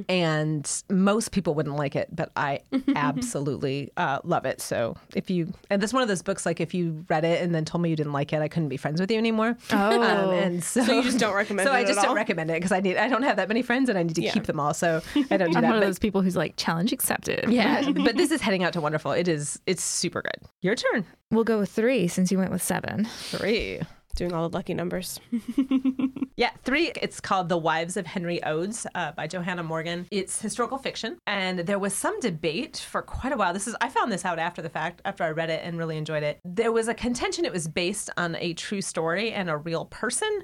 and 0.10 0.84
most 0.90 1.32
people 1.32 1.54
wouldn't 1.54 1.76
like 1.76 1.96
it 1.96 2.08
but 2.16 2.32
i 2.36 2.60
absolutely 2.96 3.92
uh, 3.98 4.20
love 4.24 4.46
it 4.46 4.62
so 4.62 4.96
if 5.16 5.30
you 5.30 5.52
and 5.70 5.82
this 5.82 5.90
is 5.90 5.94
one 5.94 6.02
of 6.04 6.08
those 6.10 6.22
books 6.22 6.46
like 6.46 6.60
if 6.60 6.74
you 6.74 7.04
read 7.10 7.24
it 7.26 7.42
and 7.42 7.54
then 7.54 7.66
told 7.66 7.82
me 7.82 7.90
you 7.90 7.96
didn't 7.96 8.14
like 8.14 8.34
it 8.34 8.42
i 8.42 8.48
couldn't 8.48 8.70
be 8.70 8.78
friends 8.78 9.00
with 9.02 9.10
you 9.12 9.18
anymore 9.18 9.58
Oh. 9.72 10.02
um, 10.02 10.30
and 10.32 10.64
so, 10.64 10.84
So 10.84 10.94
you 10.94 11.04
just 11.04 11.20
don't 11.20 11.34
recommend 11.36 11.68
it. 11.68 11.72
so 11.72 11.76
it 11.76 11.80
i 11.80 11.84
just 11.84 12.00
all? 12.00 12.06
don't 12.06 12.16
recommend 12.16 12.50
it 12.52 12.56
because 12.56 12.72
i 12.72 12.80
need 12.80 12.98
i 12.98 13.08
don't 13.08 13.24
have 13.24 13.38
that 13.38 13.48
many 13.48 13.62
friends 13.62 13.90
and 13.90 13.98
i 13.98 14.04
need 14.04 14.16
to 14.16 14.22
Yeah. 14.22 14.32
keep 14.32 14.44
them 14.46 14.60
all 14.60 14.74
so 14.74 15.02
i 15.30 15.38
don't 15.38 15.50
do 15.52 15.58
I'm 15.58 15.62
that 15.64 15.68
one 15.70 15.76
of 15.76 15.82
those 15.82 16.00
people 16.00 16.22
who's 16.22 16.36
like, 16.36 16.56
challenge 16.58 16.92
accepted. 16.92 17.50
yeah 17.50 17.90
but 18.06 18.16
this 18.18 18.32
is 18.32 18.42
heading 18.42 18.64
out 18.64 18.74
to 18.74 18.82
wonderful 18.82 19.12
it 19.12 19.28
is 19.28 19.60
it's 19.66 19.84
super 19.84 20.22
good 20.22 20.48
your 20.62 20.76
turn 20.76 21.06
We'll 21.32 21.46
go 21.46 21.60
with 21.60 21.72
three 21.72 22.10
since 22.10 22.30
you 22.30 22.38
went 22.38 22.52
with 22.52 22.62
seven. 22.62 23.06
three 23.06 23.80
Doing 24.16 24.34
all 24.34 24.50
the 24.50 24.56
lucky 24.56 24.74
numbers. 24.74 25.20
Yeah, 26.42 26.50
three. 26.64 26.92
It's 27.00 27.20
called 27.20 27.50
The 27.50 27.58
Wives 27.58 27.98
of 27.98 28.08
Henry 28.08 28.40
Oades 28.44 28.88
uh, 28.96 29.12
by 29.12 29.28
Johanna 29.28 29.62
Moran. 29.62 30.08
It's 30.10 30.42
historical 30.42 30.80
fiction, 30.80 31.20
and 31.28 31.60
there 31.60 31.78
was 31.78 31.94
some 31.94 32.20
debate 32.20 32.78
for 32.78 33.04
quite 33.04 33.32
a 33.32 33.38
while. 33.38 33.54
This 33.54 33.68
is 33.68 33.76
I 33.80 33.90
found 33.90 34.12
this 34.12 34.26
out 34.26 34.40
after 34.40 34.62
the 34.62 34.70
fact, 34.70 35.02
after 35.06 35.24
I 35.24 35.30
read 35.30 35.52
it 35.52 35.62
and 35.64 35.78
really 35.78 35.98
enjoyed 35.98 36.24
it. 36.24 36.40
There 36.44 36.72
was 36.72 36.88
a 36.88 36.96
contention 36.96 37.46
it 37.46 37.54
was 37.54 37.68
based 37.68 38.10
on 38.18 38.36
a 38.38 38.54
true 38.54 38.82
story 38.82 39.32
and 39.34 39.52
a 39.52 39.58
real 39.58 39.86
person, 39.86 40.44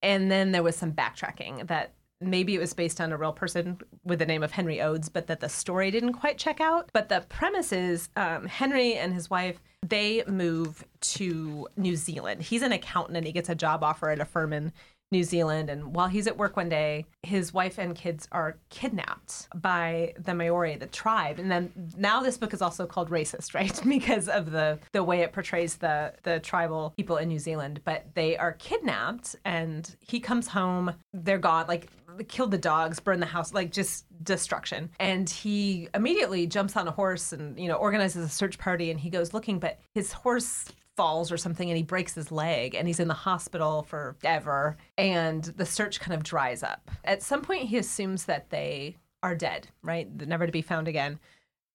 and 0.00 0.30
then 0.30 0.52
there 0.52 0.62
was 0.62 0.76
some 0.76 0.92
backtracking 0.92 1.66
that 1.66 1.92
maybe 2.26 2.54
it 2.54 2.58
was 2.58 2.74
based 2.74 3.00
on 3.00 3.12
a 3.12 3.16
real 3.16 3.32
person 3.32 3.78
with 4.04 4.18
the 4.18 4.26
name 4.26 4.42
of 4.42 4.52
Henry 4.52 4.76
Oades, 4.76 5.08
but 5.12 5.26
that 5.26 5.40
the 5.40 5.48
story 5.48 5.90
didn't 5.90 6.14
quite 6.14 6.38
check 6.38 6.60
out. 6.60 6.90
But 6.92 7.08
the 7.08 7.24
premise 7.28 7.72
is 7.72 8.08
um, 8.16 8.46
Henry 8.46 8.94
and 8.94 9.14
his 9.14 9.30
wife 9.30 9.60
they 9.88 10.24
move 10.26 10.84
to 11.00 11.68
New 11.76 11.96
Zealand. 11.96 12.42
He's 12.42 12.62
an 12.62 12.72
accountant 12.72 13.16
and 13.16 13.26
he 13.26 13.32
gets 13.32 13.48
a 13.48 13.54
job 13.54 13.84
offer 13.84 14.08
at 14.08 14.18
a 14.18 14.24
firm 14.24 14.52
in 14.52 14.72
New 15.10 15.22
Zealand. 15.22 15.70
And 15.70 15.94
while 15.94 16.08
he's 16.08 16.26
at 16.26 16.36
work 16.36 16.56
one 16.56 16.68
day, 16.68 17.06
his 17.22 17.54
wife 17.54 17.78
and 17.78 17.94
kids 17.94 18.26
are 18.32 18.58
kidnapped 18.70 19.48
by 19.54 20.14
the 20.18 20.34
Maori, 20.34 20.76
the 20.76 20.86
tribe. 20.86 21.38
And 21.38 21.50
then 21.50 21.72
now 21.96 22.22
this 22.22 22.36
book 22.36 22.52
is 22.52 22.62
also 22.62 22.86
called 22.86 23.10
racist, 23.10 23.54
right? 23.54 23.80
because 23.88 24.28
of 24.28 24.50
the 24.50 24.78
the 24.92 25.04
way 25.04 25.20
it 25.20 25.32
portrays 25.32 25.76
the 25.76 26.14
the 26.22 26.40
tribal 26.40 26.92
people 26.96 27.16
in 27.16 27.28
New 27.28 27.38
Zealand. 27.38 27.80
But 27.84 28.06
they 28.14 28.36
are 28.36 28.52
kidnapped 28.52 29.36
and 29.44 29.94
he 30.00 30.20
comes 30.20 30.48
home, 30.48 30.94
they're 31.12 31.38
gone, 31.38 31.66
like 31.68 31.88
killed 32.28 32.50
the 32.50 32.58
dogs, 32.58 33.00
burned 33.00 33.22
the 33.22 33.26
house, 33.26 33.52
like 33.52 33.72
just 33.72 34.04
destruction. 34.22 34.90
And 35.00 35.28
he 35.28 35.88
immediately 35.94 36.46
jumps 36.46 36.76
on 36.76 36.86
a 36.86 36.92
horse 36.92 37.32
and, 37.32 37.58
you 37.58 37.68
know, 37.68 37.74
organizes 37.74 38.24
a 38.24 38.28
search 38.28 38.58
party 38.58 38.90
and 38.90 39.00
he 39.00 39.10
goes 39.10 39.34
looking, 39.34 39.58
but 39.58 39.78
his 39.94 40.12
horse 40.12 40.66
falls 40.96 41.32
or 41.32 41.36
something 41.36 41.68
and 41.70 41.76
he 41.76 41.82
breaks 41.82 42.14
his 42.14 42.30
leg 42.30 42.74
and 42.74 42.86
he's 42.86 43.00
in 43.00 43.08
the 43.08 43.14
hospital 43.14 43.82
forever 43.82 44.76
and 44.96 45.44
the 45.56 45.66
search 45.66 46.00
kind 46.00 46.14
of 46.14 46.22
dries 46.22 46.62
up. 46.62 46.90
At 47.04 47.22
some 47.22 47.42
point 47.42 47.68
he 47.68 47.78
assumes 47.78 48.24
that 48.26 48.50
they 48.50 48.96
are 49.22 49.34
dead, 49.34 49.68
right? 49.82 50.06
They're 50.16 50.26
never 50.28 50.46
to 50.46 50.52
be 50.52 50.62
found 50.62 50.86
again. 50.88 51.18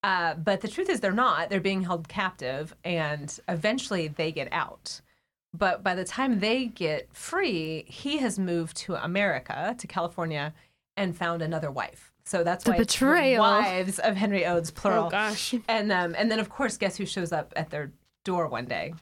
Uh, 0.03 0.35
but 0.35 0.61
the 0.61 0.67
truth 0.69 0.89
is 0.89 0.99
they're 1.01 1.11
not. 1.11 1.49
They're 1.49 1.59
being 1.59 1.83
held 1.83 2.07
captive 2.07 2.73
and 2.85 3.37
eventually 3.49 4.07
they 4.07 4.31
get 4.31 4.47
out. 4.51 5.01
But 5.53 5.83
by 5.83 5.95
the 5.95 6.05
time 6.05 6.39
they 6.39 6.65
get 6.67 7.13
free, 7.13 7.83
he 7.87 8.17
has 8.19 8.37
moved 8.37 8.77
to 8.77 8.95
America, 9.03 9.75
to 9.77 9.87
California, 9.87 10.53
and 10.95 11.17
found 11.17 11.41
another 11.41 11.71
wife. 11.71 12.11
So 12.23 12.43
that's 12.43 12.63
The 12.63 12.71
why 12.71 12.77
it's 12.77 12.93
betrayal. 12.93 13.41
wives 13.41 13.97
of 13.99 14.15
Henry 14.15 14.41
Oades, 14.43 14.71
plural. 14.71 15.07
Oh 15.07 15.09
gosh. 15.09 15.55
And 15.67 15.91
um, 15.91 16.13
and 16.15 16.29
then 16.29 16.39
of 16.39 16.49
course, 16.49 16.77
guess 16.77 16.95
who 16.95 17.05
shows 17.07 17.31
up 17.31 17.51
at 17.55 17.71
their 17.71 17.91
door 18.23 18.47
one 18.47 18.65
day, 18.65 18.93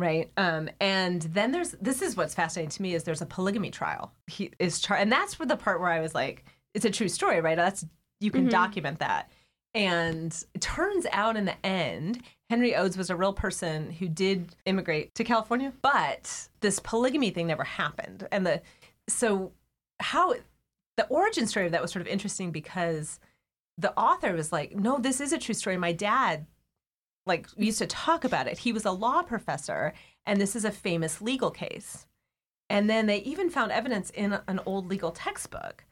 right? 0.00 0.30
Um, 0.36 0.68
and 0.80 1.22
then 1.22 1.52
there's 1.52 1.72
this 1.80 2.02
is 2.02 2.16
what's 2.16 2.34
fascinating 2.34 2.70
to 2.70 2.82
me 2.82 2.94
is 2.94 3.04
there's 3.04 3.22
a 3.22 3.26
polygamy 3.26 3.70
trial. 3.70 4.12
He 4.26 4.50
is 4.58 4.80
char- 4.80 4.98
and 4.98 5.10
that's 5.10 5.38
where 5.38 5.46
the 5.46 5.56
part 5.56 5.80
where 5.80 5.90
I 5.90 6.00
was 6.00 6.14
like, 6.14 6.44
it's 6.74 6.84
a 6.84 6.90
true 6.90 7.08
story, 7.08 7.40
right? 7.40 7.56
That's 7.56 7.84
you 8.20 8.30
can 8.30 8.48
document 8.48 8.98
that. 8.98 9.30
And 9.74 10.44
it 10.54 10.60
turns 10.60 11.06
out 11.12 11.36
in 11.36 11.44
the 11.44 11.66
end, 11.66 12.22
Henry 12.48 12.72
Oades 12.72 12.96
was 12.96 13.10
a 13.10 13.16
real 13.16 13.32
person 13.32 13.90
who 13.90 14.08
did 14.08 14.56
immigrate 14.66 15.14
to 15.14 15.24
California, 15.24 15.72
but 15.80 16.48
this 16.60 16.80
polygamy 16.80 17.30
thing 17.30 17.46
never 17.46 17.64
happened. 17.64 18.26
And 18.32 18.44
the 18.44 18.62
so 19.08 19.52
how 20.00 20.34
the 20.96 21.06
origin 21.06 21.46
story 21.46 21.66
of 21.66 21.72
that 21.72 21.82
was 21.82 21.92
sort 21.92 22.02
of 22.02 22.08
interesting 22.08 22.50
because 22.50 23.20
the 23.78 23.96
author 23.98 24.34
was 24.34 24.52
like, 24.52 24.74
"No, 24.74 24.98
this 24.98 25.20
is 25.20 25.32
a 25.32 25.38
true 25.38 25.54
story. 25.54 25.76
My 25.76 25.92
dad 25.92 26.46
like 27.26 27.46
we 27.56 27.66
used 27.66 27.78
to 27.78 27.86
talk 27.86 28.24
about 28.24 28.46
it. 28.46 28.58
He 28.58 28.72
was 28.72 28.84
a 28.84 28.90
law 28.92 29.22
professor, 29.22 29.92
and 30.26 30.40
this 30.40 30.54
is 30.56 30.64
a 30.64 30.70
famous 30.72 31.20
legal 31.20 31.50
case." 31.50 32.06
And 32.68 32.88
then 32.88 33.06
they 33.06 33.18
even 33.22 33.50
found 33.50 33.72
evidence 33.72 34.10
in 34.10 34.38
an 34.46 34.60
old 34.64 34.86
legal 34.88 35.10
textbook. 35.10 35.84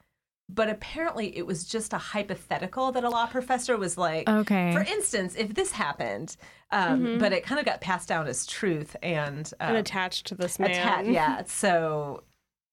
But 0.51 0.71
apparently, 0.71 1.37
it 1.37 1.45
was 1.45 1.65
just 1.65 1.93
a 1.93 1.99
hypothetical 1.99 2.91
that 2.93 3.05
a 3.05 3.11
law 3.11 3.27
professor 3.27 3.77
was 3.77 3.99
like, 3.99 4.27
Okay. 4.29 4.73
for 4.73 4.81
instance, 4.81 5.35
if 5.37 5.53
this 5.55 5.73
happened, 5.73 6.37
um, 6.71 7.19
but 7.19 7.33
it 7.35 7.45
kind 7.45 7.59
of 7.59 7.67
got 7.67 7.83
passed 7.83 8.09
down 8.09 8.27
as 8.27 8.47
truth 8.47 8.97
and, 9.03 9.53
um, 9.61 9.69
and 9.71 9.77
attached 9.77 10.27
to 10.29 10.35
this 10.35 10.59
man. 10.59 10.71
atta- 10.71 11.13
yeah. 11.13 11.43
So 11.47 12.23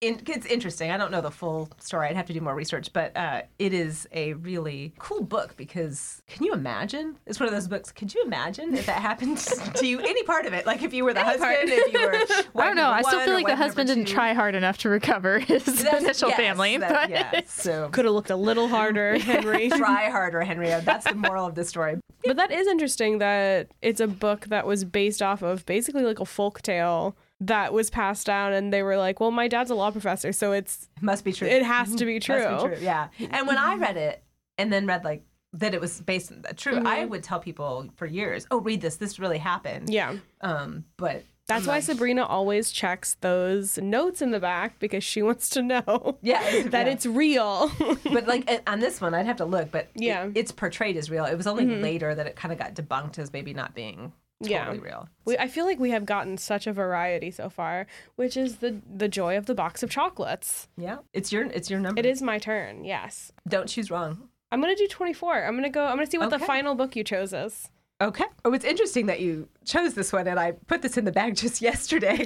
in, 0.02 0.22
it's 0.28 0.46
interesting. 0.46 0.92
I 0.92 0.98
don't 0.98 1.12
know 1.12 1.22
the 1.22 1.32
full 1.32 1.70
story. 1.80 2.08
I'd 2.10 2.16
have 2.16 2.25
to 2.28 2.34
do 2.34 2.42
more 2.42 2.54
research, 2.54 2.92
but 2.92 3.16
uh, 3.16 3.44
it 3.60 3.74
is 3.74 4.08
a 4.12 4.34
really 4.34 4.94
cool 5.00 5.24
book 5.24 5.56
because 5.56 6.22
can 6.28 6.46
you 6.46 6.54
imagine? 6.54 7.18
It's 7.25 7.40
one 7.40 7.48
of 7.48 7.56
those 7.56 7.68
books. 7.68 7.92
Could 7.92 8.14
you 8.14 8.24
imagine 8.24 8.75
if 8.75 8.86
that 8.88 9.02
happened 9.02 9.38
to 9.75 9.88
you? 9.88 10.00
Any 10.00 10.24
part 10.24 10.46
of 10.46 10.54
it? 10.54 10.66
Like 10.66 10.84
if 10.84 10.94
you 10.94 11.06
were 11.06 11.14
the 11.14 11.24
husband, 11.24 11.58
if 11.64 11.94
you 11.94 12.02
were. 12.02 12.14
I 12.62 12.68
don't 12.68 12.75
know. 12.75 12.90
I 12.90 13.02
still 13.02 13.22
feel 13.22 13.34
like 13.34 13.48
the 13.48 13.56
husband 13.56 13.88
didn't 13.88 14.06
try 14.06 14.34
hard 14.34 14.54
enough 14.54 14.78
to 14.80 14.90
recover 14.90 15.40
his 15.40 15.68
initial 15.86 16.32
family. 16.32 16.78
but 16.78 17.10
Yeah. 17.10 17.42
So 17.48 17.90
Could 17.90 18.06
have 18.06 18.14
looked 18.14 18.30
a 18.30 18.36
little 18.36 18.68
harder, 18.68 19.18
Henry. 19.18 19.70
try 19.70 20.10
harder, 20.10 20.42
Henrietta. 20.42 20.86
That's 20.86 21.06
the 21.06 21.16
moral 21.16 21.46
of 21.46 21.56
the 21.56 21.64
story. 21.64 21.98
But 22.25 22.38
that 22.38 22.52
is 22.52 22.68
interesting 22.68 23.20
that 23.20 23.70
it's 23.82 24.00
a 24.00 24.08
book 24.08 24.48
that 24.48 24.68
was 24.68 24.84
based 24.84 25.22
off 25.22 25.42
of 25.42 25.66
basically 25.66 26.04
like 26.04 26.20
a 26.20 26.25
folk 26.25 26.62
tale 26.62 27.16
that 27.42 27.74
was 27.74 27.89
passed 27.89 28.25
down 28.25 28.54
and 28.54 28.72
they 28.72 28.84
were 28.84 28.98
like, 28.98 29.20
"Well, 29.20 29.32
my 29.32 29.48
dad's 29.48 29.72
a 29.72 29.75
law 29.75 29.92
professor, 29.92 30.32
so 30.32 30.51
it's 30.51 30.89
Must 31.01 31.24
be 31.24 31.34
true. 31.34 31.48
it 31.48 31.63
has 31.63 31.89
to 31.89 31.96
mm-hmm. 31.96 32.06
be 32.06 32.20
true." 32.20 32.50
Must 32.50 32.65
be 32.65 32.75
true. 32.75 32.84
Yeah. 32.84 33.08
And 33.20 33.48
when 33.48 33.58
I 33.58 33.75
read 33.75 33.98
it 33.98 34.24
and 34.58 34.72
then 34.72 34.88
read 34.88 35.04
like 35.04 35.24
that 35.54 35.74
it 35.74 35.82
was 35.82 36.01
based 36.01 36.32
on 36.32 36.42
that 36.44 36.58
true, 36.58 36.77
I 36.77 37.00
mm-hmm. 37.00 37.10
would 37.10 37.24
tell 37.24 37.39
people 37.39 37.89
for 37.96 38.06
years, 38.06 38.48
"Oh, 38.51 38.60
read 38.60 38.82
this. 38.82 38.98
This 38.98 39.20
really 39.20 39.38
happened." 39.38 39.89
Yeah. 39.89 40.15
Um, 40.42 40.86
but 40.98 41.24
That's 41.48 41.68
why 41.68 41.80
Sabrina 41.80 42.25
always 42.25 42.72
checks 42.72 43.15
those 43.22 43.77
notes 43.77 44.22
in 44.22 44.32
the 44.32 44.39
back 44.39 44.80
because 44.80 45.04
she 45.04 45.22
wants 45.30 45.50
to 45.51 45.62
know 45.62 46.18
Yeah, 46.22 46.39
that 46.70 46.88
yeah. 46.88 46.94
it's 46.94 47.06
real. 47.06 47.72
but 48.06 48.27
like 48.27 48.63
on 48.65 48.80
this 48.80 49.01
one, 49.01 49.13
I'd 49.13 49.25
have 49.25 49.38
to 49.38 49.46
look. 49.46 49.72
But 49.72 49.89
it- 49.96 50.04
Yeah. 50.04 50.30
it's 50.34 50.51
portrayed 50.51 50.98
as 50.98 51.10
real. 51.10 51.25
It 51.25 51.36
was 51.36 51.48
only 51.48 51.65
mm-hmm. 51.65 51.84
later 51.84 52.15
that 52.15 52.27
it 52.27 52.36
kind 52.36 52.51
of 52.51 52.58
got 52.58 52.75
debunked 52.75 53.20
as 53.20 53.34
maybe 53.34 53.54
not 53.54 53.75
being 53.75 54.13
totally 54.44 54.77
Yeah. 54.77 54.84
real. 54.84 55.10
we, 55.25 55.38
I 55.38 55.48
feel 55.48 55.65
like 55.65 55.80
we 55.80 55.92
have 55.92 56.06
gotten 56.06 56.38
such 56.38 56.68
a 56.68 56.74
variety 56.74 57.32
so 57.32 57.50
far, 57.50 57.88
which 58.15 58.36
is 58.38 58.58
the 58.58 58.82
the 58.94 59.08
joy 59.08 59.38
of 59.38 59.46
the 59.46 59.56
box 59.56 59.84
of 59.84 59.89
chocolates. 59.89 60.68
Yeah, 60.77 60.98
it's 61.13 61.32
your 61.32 61.46
it's 61.46 61.70
your 61.70 61.80
number. 61.80 62.00
It 62.00 62.06
is 62.06 62.22
my 62.22 62.38
turn. 62.39 62.84
Yes. 62.86 63.32
Don't 63.48 63.68
choose 63.68 63.89
wrong. 63.92 64.30
I'm 64.51 64.62
going 64.62 64.74
to 64.75 64.82
do 64.82 64.88
24. 64.88 65.44
I'm 65.46 65.54
going 65.54 65.63
to 65.63 65.70
go 65.70 65.86
I'm 65.86 65.96
going 65.96 66.06
to 66.06 66.12
see 66.12 66.18
what 66.18 66.30
the 66.30 66.39
final 66.39 66.75
book 66.75 66.96
you 66.96 67.04
chose 67.04 67.34
is. 67.34 67.70
Okay. 68.01 68.25
Oh, 68.44 68.54
it's 68.54 68.65
interesting 68.65 69.06
that 69.06 69.22
you 69.22 69.48
chose 69.65 69.94
this 69.94 70.12
one, 70.12 70.27
and 70.27 70.38
I 70.39 70.51
put 70.51 70.82
this 70.82 70.98
in 70.98 71.06
the 71.06 71.12
bag 71.13 71.36
just 71.36 71.62
yesterday. 71.70 72.25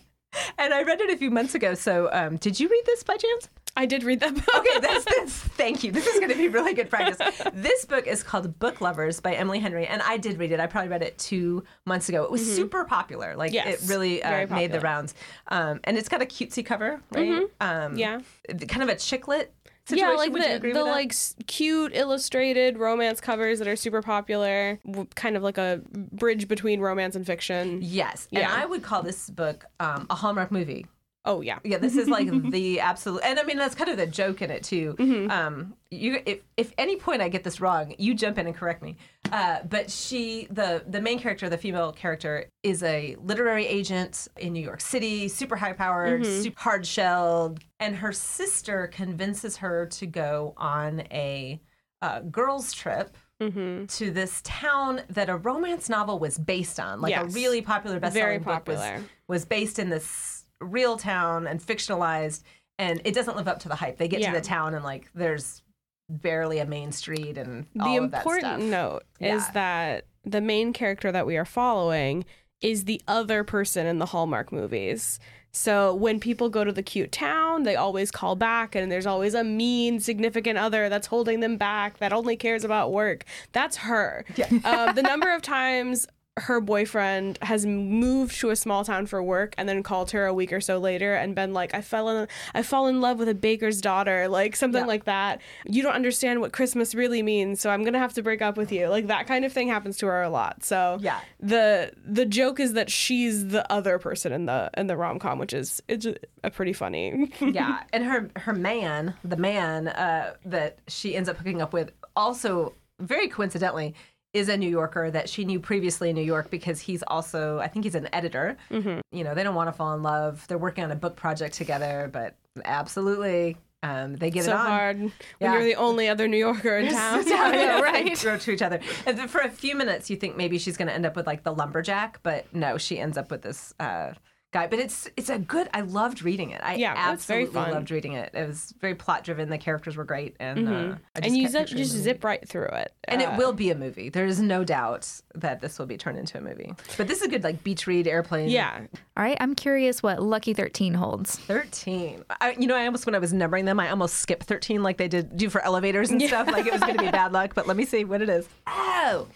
and 0.58 0.74
I 0.74 0.82
read 0.82 1.00
it 1.00 1.10
a 1.10 1.16
few 1.16 1.30
months 1.30 1.54
ago. 1.54 1.74
So, 1.74 2.10
um, 2.12 2.36
did 2.36 2.60
you 2.60 2.68
read 2.68 2.82
this 2.84 3.02
by 3.02 3.16
chance? 3.16 3.48
I 3.76 3.86
did 3.86 4.04
read 4.04 4.20
that 4.20 4.34
book. 4.34 4.56
Okay, 4.56 4.80
that's, 4.80 5.04
that's 5.16 5.32
thank 5.32 5.84
you. 5.84 5.92
This 5.92 6.06
is 6.06 6.18
going 6.18 6.30
to 6.32 6.36
be 6.36 6.48
really 6.48 6.74
good 6.74 6.88
practice. 6.90 7.18
This 7.52 7.84
book 7.84 8.06
is 8.06 8.22
called 8.22 8.58
Book 8.58 8.80
Lovers 8.80 9.20
by 9.20 9.34
Emily 9.34 9.58
Henry, 9.58 9.86
and 9.86 10.02
I 10.02 10.16
did 10.16 10.38
read 10.38 10.52
it. 10.52 10.60
I 10.60 10.66
probably 10.66 10.88
read 10.88 11.02
it 11.02 11.18
two 11.18 11.64
months 11.84 12.08
ago. 12.08 12.24
It 12.24 12.30
was 12.30 12.54
super 12.54 12.84
popular. 12.84 13.34
Like 13.34 13.46
Mm-hmm. 13.46 13.68
Yes, 13.68 13.84
it 13.84 13.88
really 13.88 14.22
uh, 14.22 14.46
made 14.48 14.72
the 14.72 14.80
rounds. 14.80 15.14
Um, 15.48 15.80
and 15.84 15.96
it's 15.96 16.08
got 16.08 16.20
a 16.20 16.26
cutesy 16.26 16.64
cover, 16.64 17.00
right? 17.12 17.44
Um, 17.60 17.96
Yeah. 17.96 18.20
kind 18.68 18.82
of 18.82 18.88
a 18.88 18.96
chick 18.96 19.28
lit 19.28 19.52
situation. 19.86 20.08
Yeah, 20.08 20.16
like 20.16 20.32
Would 20.32 20.62
the, 20.62 20.72
the 20.72 20.84
like 20.84 21.14
cute 21.46 21.92
illustrated 21.94 22.78
romance 22.78 23.20
covers 23.20 23.58
that 23.60 23.68
are 23.68 23.76
super 23.76 24.02
popular, 24.02 24.80
kind 25.14 25.36
of 25.36 25.42
like 25.42 25.58
a 25.58 25.80
bridge 25.92 26.48
between 26.48 26.80
romance 26.80 27.14
and 27.14 27.24
fiction. 27.24 27.80
Yes, 27.82 28.26
yeah. 28.30 28.40
and 28.40 28.62
I 28.62 28.66
would 28.66 28.82
call 28.82 29.02
this 29.02 29.30
book 29.30 29.64
um, 29.80 30.06
a 30.10 30.14
Hallmark 30.14 30.50
movie. 30.50 30.86
Oh 31.26 31.40
yeah. 31.40 31.58
Yeah, 31.64 31.78
this 31.78 31.96
is 31.96 32.08
like 32.08 32.28
the 32.50 32.80
absolute, 32.80 33.20
and 33.24 33.38
I 33.38 33.42
mean 33.42 33.56
that's 33.58 33.74
kind 33.74 33.90
of 33.90 33.96
the 33.96 34.06
joke 34.06 34.40
in 34.42 34.50
it 34.50 34.62
too. 34.62 34.94
Mm-hmm. 34.98 35.30
Um, 35.30 35.74
you, 35.90 36.22
if 36.24 36.38
if 36.56 36.72
any 36.78 36.96
point 36.96 37.20
I 37.20 37.28
get 37.28 37.44
this 37.44 37.60
wrong, 37.60 37.94
you 37.98 38.14
jump 38.14 38.38
in 38.38 38.46
and 38.46 38.54
correct 38.56 38.82
me. 38.82 38.96
Uh, 39.32 39.58
but 39.68 39.90
she, 39.90 40.46
the 40.50 40.84
the 40.86 41.00
main 41.00 41.18
character, 41.18 41.48
the 41.48 41.58
female 41.58 41.92
character, 41.92 42.46
is 42.62 42.82
a 42.82 43.16
literary 43.20 43.66
agent 43.66 44.28
in 44.38 44.52
New 44.52 44.62
York 44.62 44.80
City, 44.80 45.28
super 45.28 45.56
high 45.56 45.72
powered, 45.72 46.22
Mm-hmm. 46.22 46.42
super 46.42 46.60
hard 46.60 46.86
shelled, 46.86 47.60
and 47.80 47.96
her 47.96 48.12
sister 48.12 48.86
convinces 48.92 49.56
her 49.58 49.86
to 49.86 50.06
go 50.06 50.54
on 50.56 51.00
a 51.10 51.60
uh, 52.02 52.20
girls 52.20 52.72
trip. 52.72 53.16
Mm-hmm. 53.42 53.84
To 53.84 54.10
this 54.10 54.40
town 54.44 55.02
that 55.10 55.28
a 55.28 55.36
romance 55.36 55.90
novel 55.90 56.18
was 56.18 56.38
based 56.38 56.80
on, 56.80 57.02
like 57.02 57.14
a 57.14 57.26
really 57.26 57.60
popular 57.60 57.98
Very 57.98 58.38
best-selling 58.38 58.42
book 58.44 58.66
was 58.66 58.78
popular. 58.78 59.04
was 59.28 59.44
based 59.44 59.78
in 59.78 59.90
this 59.90 60.35
real 60.60 60.96
town 60.96 61.46
and 61.46 61.60
fictionalized 61.60 62.42
and 62.78 63.00
it 63.04 63.14
doesn't 63.14 63.36
live 63.36 63.48
up 63.48 63.58
to 63.60 63.68
the 63.68 63.74
hype 63.74 63.96
they 63.98 64.08
get 64.08 64.20
Yeah. 64.20 64.32
to 64.32 64.38
the 64.40 64.44
town 64.44 64.74
and 64.74 64.84
like 64.84 65.08
there's 65.14 65.62
barely 66.08 66.58
a 66.58 66.66
main 66.66 66.92
street 66.92 67.36
and 67.36 67.66
The 67.74 67.82
all 67.84 68.04
of 68.04 68.10
that 68.12 68.18
important 68.26 68.62
note 68.64 69.02
is 69.20 69.46
that 69.50 70.06
the 70.24 70.40
main 70.40 70.72
character 70.72 71.10
that 71.12 71.26
we 71.26 71.36
are 71.36 71.44
following 71.44 72.24
is 72.60 72.84
the 72.84 73.00
other 73.06 73.44
person 73.44 73.86
in 73.86 73.98
the 73.98 74.06
Hallmark 74.06 74.50
movies. 74.50 75.18
So 75.52 75.94
when 75.94 76.20
people 76.20 76.48
go 76.48 76.64
to 76.64 76.72
the 76.72 76.82
cute 76.82 77.12
town, 77.12 77.62
they 77.62 77.76
always 77.76 78.10
call 78.10 78.34
back, 78.36 78.74
and 78.74 78.90
there's 78.92 79.06
always 79.06 79.34
a 79.34 79.42
mean 79.44 80.00
significant 80.00 80.58
other 80.58 80.88
that's 80.88 81.06
holding 81.06 81.40
them 81.40 81.56
back 81.56 81.98
that 81.98 82.12
only 82.12 82.36
cares 82.36 82.62
about 82.64 82.92
work. 82.92 83.24
That's 83.52 83.76
her. 83.78 84.24
um, 84.64 84.94
the 84.94 85.02
number 85.02 85.30
of 85.34 85.42
times 85.42 86.06
her 86.38 86.60
boyfriend 86.60 87.38
has 87.42 87.64
moved 87.64 88.38
to 88.40 88.50
a 88.50 88.56
small 88.56 88.84
town 88.84 89.06
for 89.06 89.22
work 89.22 89.54
and 89.56 89.66
then 89.68 89.82
called 89.82 90.10
her 90.10 90.26
a 90.26 90.34
week 90.34 90.52
or 90.52 90.60
so 90.60 90.78
later 90.78 91.14
and 91.14 91.34
been 91.34 91.52
like, 91.54 91.74
"I 91.74 91.80
fell 91.80 92.08
in, 92.10 92.28
I 92.54 92.62
fall 92.62 92.86
in 92.88 93.00
love 93.00 93.18
with 93.18 93.28
a 93.28 93.34
baker's 93.34 93.80
daughter," 93.80 94.28
like 94.28 94.54
something 94.54 94.82
Yeah. 94.82 94.86
like 94.86 95.04
that. 95.04 95.40
You 95.64 95.82
don't 95.82 95.94
understand 95.94 96.40
what 96.40 96.52
Christmas 96.52 96.94
really 96.94 97.22
means, 97.22 97.60
so 97.60 97.70
I'm 97.70 97.84
gonna 97.84 97.98
have 97.98 98.12
to 98.14 98.22
break 98.22 98.42
up 98.42 98.56
with 98.58 98.70
you. 98.70 98.88
Like 98.88 99.06
that 99.06 99.26
kind 99.26 99.44
of 99.46 99.52
thing 99.52 99.68
happens 99.68 99.96
to 99.98 100.06
her 100.06 100.22
a 100.22 100.28
lot. 100.28 100.62
So 100.62 100.98
Yeah. 101.00 101.20
the 101.40 101.92
the 102.04 102.26
joke 102.26 102.60
is 102.60 102.74
that 102.74 102.90
she's 102.90 103.48
the 103.48 103.70
other 103.72 103.98
person 103.98 104.32
in 104.32 104.44
the 104.46 104.70
in 104.76 104.88
the 104.88 104.96
rom 104.96 105.18
com, 105.18 105.38
which 105.38 105.54
is 105.54 105.82
it's 105.88 106.06
a 106.44 106.50
pretty 106.50 106.72
funny. 106.74 107.32
yeah 107.40 107.82
and 107.92 108.04
her 108.04 108.28
her 108.36 108.52
man 108.52 109.14
the 109.24 109.36
man 109.36 109.88
uh, 109.88 110.34
that 110.44 110.78
she 110.88 111.16
ends 111.16 111.28
up 111.28 111.36
hooking 111.38 111.62
up 111.62 111.72
with 111.72 111.92
also 112.14 112.74
very 113.00 113.28
coincidentally 113.28 113.94
is 114.36 114.48
a 114.48 114.56
New 114.56 114.68
Yorker 114.68 115.10
that 115.10 115.28
she 115.28 115.44
knew 115.44 115.58
previously 115.58 116.10
in 116.10 116.14
New 116.16 116.22
York 116.22 116.50
because 116.50 116.80
he's 116.80 117.02
also 117.06 117.58
I 117.58 117.68
think 117.68 117.84
he's 117.84 117.94
an 117.94 118.08
editor. 118.12 118.56
Mm-hmm. 118.70 119.00
You 119.10 119.24
know, 119.24 119.34
they 119.34 119.42
don't 119.42 119.54
want 119.54 119.68
to 119.68 119.72
fall 119.72 119.94
in 119.94 120.02
love. 120.02 120.46
They're 120.48 120.58
working 120.58 120.84
on 120.84 120.90
a 120.92 120.96
book 120.96 121.16
project 121.16 121.54
together, 121.54 122.08
but 122.12 122.34
absolutely 122.64 123.56
um, 123.82 124.16
they 124.16 124.30
get 124.30 124.44
so 124.44 124.50
it 124.52 124.54
on. 124.54 124.64
So 124.64 124.70
hard 124.70 124.98
when 125.00 125.12
Yeah. 125.40 125.52
you're 125.54 125.64
the 125.64 125.74
only 125.76 126.08
other 126.08 126.26
New 126.26 126.38
Yorker 126.38 126.78
in 126.78 126.92
town. 126.92 127.26
Yeah, 127.26 127.52
yeah, 127.52 127.80
right. 127.92 128.04
They 128.06 128.14
throw 128.14 128.36
to 128.38 128.50
each 128.50 128.62
other. 128.62 128.80
And 129.06 129.30
for 129.30 129.40
a 129.40 129.50
few 129.50 129.76
minutes, 129.76 130.10
you 130.10 130.16
think 130.16 130.36
maybe 130.36 130.58
she's 130.58 130.76
going 130.76 130.88
to 130.88 130.94
end 130.94 131.06
up 131.06 131.14
with 131.14 131.26
like 131.26 131.44
the 131.44 131.52
lumberjack, 131.52 132.20
but 132.22 132.52
no, 132.54 132.78
she 132.78 132.98
ends 132.98 133.16
up 133.16 133.30
with 133.30 133.42
this 133.42 133.74
uh, 133.78 134.12
guy. 134.52 134.66
But 134.66 134.78
it's 134.78 135.08
it's 135.16 135.28
a 135.30 135.38
good. 135.38 135.68
I 135.74 135.80
loved 135.82 136.22
reading 136.22 136.50
it. 136.50 136.60
I 136.62 136.74
Yeah, 136.76 137.12
it's 137.12 137.26
very 137.26 137.42
absolutely 137.42 137.62
fun. 137.64 137.70
loved 137.72 137.90
reading 137.90 138.12
it. 138.14 138.30
It 138.34 138.46
was 138.46 138.74
very 138.80 138.94
plot 138.94 139.24
driven. 139.24 139.48
The 139.50 139.58
characters 139.58 139.96
were 139.96 140.04
great, 140.04 140.36
and 140.40 140.68
uh, 140.68 140.72
I 140.72 140.74
just 140.74 140.96
Mm-hmm. 140.96 141.24
and 141.24 141.36
you 141.36 141.48
zip, 141.48 141.66
just 141.68 141.92
zip 141.92 142.24
right 142.24 142.46
through 142.48 142.68
it. 142.68 142.92
And 143.04 143.22
Uh, 143.22 143.30
it 143.30 143.36
will 143.38 143.52
be 143.52 143.70
a 143.70 143.74
movie. 143.74 144.08
There 144.08 144.26
is 144.26 144.40
no 144.40 144.64
doubt 144.64 145.08
that 145.34 145.60
this 145.60 145.78
will 145.78 145.86
be 145.86 145.96
turned 145.96 146.18
into 146.18 146.38
a 146.38 146.40
movie. 146.40 146.72
But 146.96 147.08
this 147.08 147.18
is 147.20 147.26
a 147.26 147.28
good 147.28 147.44
like 147.44 147.62
beach 147.64 147.86
read, 147.86 148.06
airplane. 148.08 148.48
yeah, 148.48 148.80
All 149.16 149.22
right, 149.22 149.36
I'm 149.40 149.54
curious 149.54 150.02
what 150.02 150.22
Lucky 150.22 150.54
13 150.54 150.94
holds. 150.94 151.36
13. 151.38 152.24
I, 152.40 152.52
you 152.58 152.66
know, 152.66 152.76
I 152.76 152.86
almost, 152.86 153.06
when 153.06 153.14
I 153.14 153.18
was 153.18 153.32
numbering 153.32 153.64
them, 153.64 153.78
I 153.80 153.90
almost 153.90 154.16
skipped 154.16 154.44
13 154.44 154.82
like 154.82 154.96
they 154.96 155.08
did 155.08 155.36
do 155.36 155.48
for 155.50 155.60
elevators 155.62 156.10
and 156.10 156.20
stuff. 156.22 156.46
Like 156.50 156.66
it 156.66 156.72
was 156.72 156.80
going 156.82 156.96
to 156.96 157.02
be 157.04 157.10
bad 157.10 157.32
luck, 157.38 157.54
but 157.54 157.66
let 157.66 157.76
me 157.76 157.84
see 157.84 158.04
what 158.04 158.22
it 158.22 158.28
is. 158.28 158.48
Oh. 158.66 159.28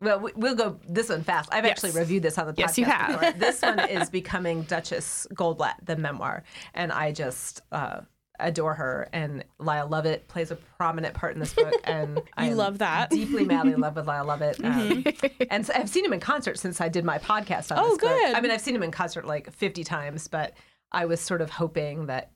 Well, 0.00 0.20
we- 0.20 0.32
we'll 0.36 0.54
go 0.54 0.78
this 0.88 1.08
one 1.08 1.22
fast. 1.22 1.48
I've 1.52 1.64
actually 1.64 1.92
reviewed 1.92 2.22
this 2.22 2.36
on 2.38 2.46
the 2.46 2.52
podcast. 2.52 2.58
Yes, 2.58 2.78
you 2.78 2.84
have. 2.84 3.20
before. 3.20 3.32
This 3.32 3.62
one 3.62 3.78
is 3.88 4.10
Becoming 4.10 4.62
Duchess 4.62 5.26
Goldblatt, 5.34 5.74
the 5.84 5.96
memoir. 5.96 6.42
And 6.74 6.92
I 6.92 7.12
just 7.12 7.62
uh, 7.72 8.00
adore 8.38 8.74
her. 8.74 9.08
And 9.14 9.42
Lyle 9.58 9.88
Lovett 9.88 10.28
plays 10.28 10.50
a 10.50 10.56
prominent 10.56 11.14
part 11.14 11.32
in 11.34 11.40
this 11.40 11.54
book. 11.54 11.72
And 11.84 12.20
I 12.36 12.50
love 12.52 12.78
that. 12.78 13.08
Deeply, 13.10 13.46
madly 13.46 13.72
in 13.72 13.80
love 13.80 13.96
with 13.96 14.06
Lyle 14.06 14.26
Lovett. 14.26 14.62
Um, 14.62 15.02
and 15.50 15.64
so 15.64 15.72
I've 15.74 15.88
seen 15.88 16.04
him 16.04 16.12
in 16.12 16.20
concert 16.20 16.58
since 16.58 16.80
I 16.80 16.88
did 16.90 17.04
my 17.06 17.16
podcast 17.18 17.72
on 17.74 17.78
Oh, 17.82 17.88
this 17.90 17.98
book. 17.98 18.10
good. 18.10 18.34
I 18.34 18.40
mean, 18.42 18.50
I've 18.50 18.60
seen 18.60 18.76
him 18.76 18.82
in 18.82 18.90
concert 18.90 19.24
like 19.26 19.50
50 19.50 19.82
times, 19.82 20.28
but 20.28 20.52
I 20.92 21.06
was 21.06 21.20
sort 21.22 21.40
of 21.40 21.48
hoping 21.50 22.06
that 22.06 22.32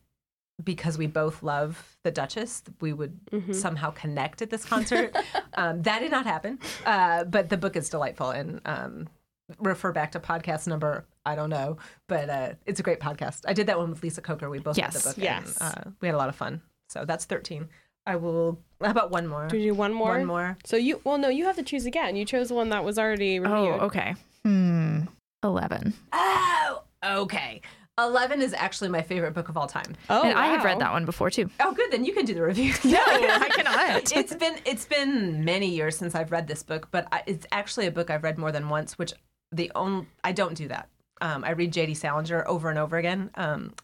because 0.65 0.99
we 0.99 1.07
both 1.07 1.43
love 1.43 1.97
the 2.05 2.11
Duchess, 2.11 2.63
we 2.81 2.93
would 2.93 3.19
Mm-hmm. 3.33 3.53
somehow 3.53 3.91
connect 3.91 4.43
at 4.43 4.51
this 4.51 4.65
concert. 4.73 5.15
um, 5.55 5.83
that 5.83 6.01
did 6.01 6.11
not 6.11 6.27
happen, 6.27 6.59
uh, 6.87 7.25
but 7.25 7.49
the 7.49 7.57
book 7.57 7.77
is 7.77 7.89
delightful 7.89 8.31
and 8.31 8.61
um, 8.65 9.09
refer 9.59 9.93
back 9.93 10.13
to 10.13 10.21
podcast 10.21 10.67
number. 10.67 11.05
I 11.27 11.35
don't 11.35 11.51
know, 11.51 11.77
but 12.09 12.31
uh, 12.31 12.53
it's 12.67 12.81
a 12.81 12.83
great 12.83 12.99
podcast. 13.01 13.43
I 13.47 13.53
did 13.53 13.67
that 13.67 13.79
one 13.79 13.91
with 13.91 14.03
Lisa 14.03 14.23
Coker. 14.23 14.49
We 14.49 14.59
both 14.59 14.77
read 14.77 14.85
Yes. 14.93 15.03
the 15.05 15.11
book. 15.11 15.19
Yes. 15.23 15.59
And, 15.61 15.75
uh, 15.87 15.91
we 16.01 16.09
had 16.09 16.15
a 16.15 16.19
lot 16.19 16.29
of 16.31 16.37
fun. 16.37 16.63
So 16.89 17.05
that's 17.05 17.25
13. 17.27 17.69
I 18.07 18.17
will, 18.17 18.59
how 18.83 18.91
about 18.91 19.11
one 19.11 19.27
more? 19.27 19.47
Do 19.47 19.59
you 19.59 19.73
do 19.73 19.79
one 19.79 19.93
more? 19.93 20.13
One 20.17 20.25
more. 20.25 20.57
So 20.65 20.77
you 20.77 21.01
well 21.05 21.19
no, 21.19 21.29
you 21.29 21.45
have 21.45 21.57
to 21.57 21.63
choose 21.63 21.85
again. 21.85 22.17
You 22.17 22.25
chose 22.25 22.51
one 22.51 22.71
that 22.71 22.83
was 22.83 22.99
already 22.99 23.39
reviewed. 23.39 23.59
Oh, 23.81 23.87
okay. 23.87 24.15
Hmm. 24.45 25.01
11. 25.45 25.93
Oh, 26.13 26.83
okay. 27.05 27.61
11 28.07 28.43
is 28.43 28.53
actually 28.55 28.91
my 28.91 29.03
favorite 29.03 29.33
book 29.33 29.49
of 29.49 29.57
all 29.57 29.67
time. 29.67 29.95
Oh, 30.09 30.23
and 30.23 30.39
I 30.39 30.47
have 30.47 30.65
read 30.65 30.79
that 30.81 30.93
one 30.93 31.05
before 31.05 31.31
too. 31.31 31.51
Oh, 31.61 31.73
good. 31.73 31.91
Then 31.91 32.05
you 32.05 32.13
can 32.13 32.25
do 32.25 32.35
the 32.35 32.43
review. 32.43 32.73
No, 32.85 32.99
I 32.99 33.49
cannot. 33.55 34.13
it's 34.13 34.35
been 34.35 34.57
it's 34.65 34.87
been 34.87 35.45
many 35.45 35.69
years 35.69 35.97
since 35.97 36.15
I've 36.15 36.31
read 36.33 36.49
this 36.49 36.63
book, 36.63 36.89
but 36.91 37.07
I, 37.13 37.23
it's 37.27 37.47
actually 37.53 37.87
a 37.87 37.91
book 37.91 38.11
I've 38.11 38.23
read 38.25 38.39
more 38.39 38.53
than 38.53 38.69
once. 38.69 38.99
Which 38.99 39.13
the 39.53 39.71
only 39.75 40.07
I 40.25 40.33
don't 40.33 40.55
do 40.55 40.69
that. 40.69 40.89
Um, 41.21 41.45
I 41.45 41.51
read 41.51 41.73
J.D. 41.73 41.95
Salinger 41.95 42.47
over 42.49 42.71
and 42.71 42.79
over 42.79 42.97
again, 42.97 43.31
um, 43.35 43.75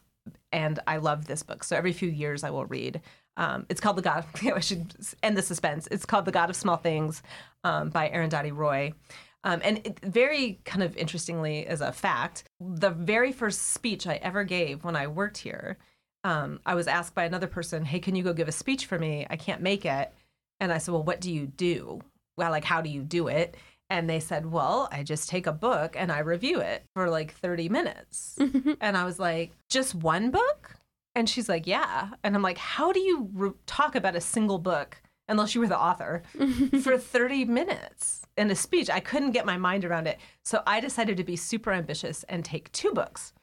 and 0.51 0.79
I 0.87 0.97
love 0.97 1.25
this 1.27 1.43
book. 1.43 1.63
So 1.63 1.75
every 1.75 1.93
few 1.93 2.09
years 2.09 2.43
I 2.43 2.49
will 2.49 2.65
read. 2.65 3.01
Um, 3.37 3.67
it's 3.69 3.79
called 3.79 3.97
The 3.97 4.01
God. 4.01 4.25
I 4.55 4.59
should 4.59 4.95
end 5.21 5.37
the 5.37 5.43
suspense. 5.43 5.87
It's 5.91 6.05
called 6.05 6.25
The 6.25 6.31
God 6.31 6.49
of 6.49 6.55
Small 6.55 6.77
Things 6.77 7.21
um, 7.63 7.89
by 7.89 8.09
Arundhati 8.09 8.51
Roy. 8.55 8.93
Um, 9.43 9.61
and 9.63 9.79
it, 9.85 9.99
very 10.01 10.59
kind 10.65 10.83
of 10.83 10.97
interestingly, 10.97 11.65
as 11.67 11.81
a 11.81 11.91
fact, 11.91 12.43
the 12.59 12.89
very 12.89 13.31
first 13.31 13.73
speech 13.73 14.07
I 14.07 14.15
ever 14.15 14.43
gave 14.43 14.83
when 14.83 14.95
I 14.95 15.07
worked 15.07 15.37
here, 15.37 15.77
um, 16.23 16.59
I 16.65 16.75
was 16.75 16.87
asked 16.87 17.15
by 17.15 17.23
another 17.25 17.47
person, 17.47 17.85
"Hey, 17.85 17.99
can 17.99 18.15
you 18.15 18.23
go 18.23 18.33
give 18.33 18.47
a 18.47 18.51
speech 18.51 18.85
for 18.85 18.99
me? 18.99 19.25
I 19.29 19.37
can't 19.37 19.61
make 19.61 19.85
it." 19.85 20.13
And 20.59 20.73
I 20.73 20.79
said, 20.79 20.91
"Well, 20.91 21.03
what 21.03 21.21
do 21.21 21.31
you 21.31 21.45
do? 21.47 22.01
Well, 22.37 22.51
like, 22.51 22.65
how 22.65 22.81
do 22.81 22.89
you 22.89 23.03
do 23.03 23.27
it?" 23.27 23.55
And 23.89 24.09
they 24.09 24.19
said, 24.19 24.51
"Well, 24.51 24.89
I 24.91 25.03
just 25.03 25.29
take 25.29 25.47
a 25.47 25.53
book 25.53 25.95
and 25.97 26.11
I 26.11 26.19
review 26.19 26.59
it 26.59 26.83
for 26.93 27.09
like 27.09 27.33
30 27.33 27.69
minutes." 27.69 28.37
and 28.81 28.97
I 28.97 29.05
was 29.05 29.19
like, 29.19 29.53
"Just 29.69 29.95
one 29.95 30.31
book?" 30.31 30.75
And 31.15 31.29
she's 31.29 31.47
like, 31.47 31.67
"Yeah." 31.67 32.09
And 32.23 32.35
I'm 32.35 32.41
like, 32.41 32.57
"How 32.57 32.91
do 32.91 32.99
you 32.99 33.29
re- 33.33 33.51
talk 33.65 33.95
about 33.95 34.15
a 34.15 34.21
single 34.21 34.59
book 34.59 35.01
unless 35.29 35.55
you 35.55 35.61
were 35.61 35.67
the 35.67 35.79
author 35.79 36.23
for 36.81 36.97
30 36.97 37.45
minutes 37.45 38.26
in 38.37 38.51
a 38.51 38.55
speech?" 38.55 38.89
I 38.89 38.99
couldn't 38.99 39.31
get 39.31 39.45
my 39.45 39.57
mind 39.57 39.85
around 39.85 40.07
it. 40.07 40.19
So 40.43 40.63
I 40.65 40.79
decided 40.79 41.17
to 41.17 41.23
be 41.23 41.35
super 41.35 41.71
ambitious 41.71 42.23
and 42.23 42.43
take 42.43 42.71
two 42.71 42.91
books. 42.91 43.33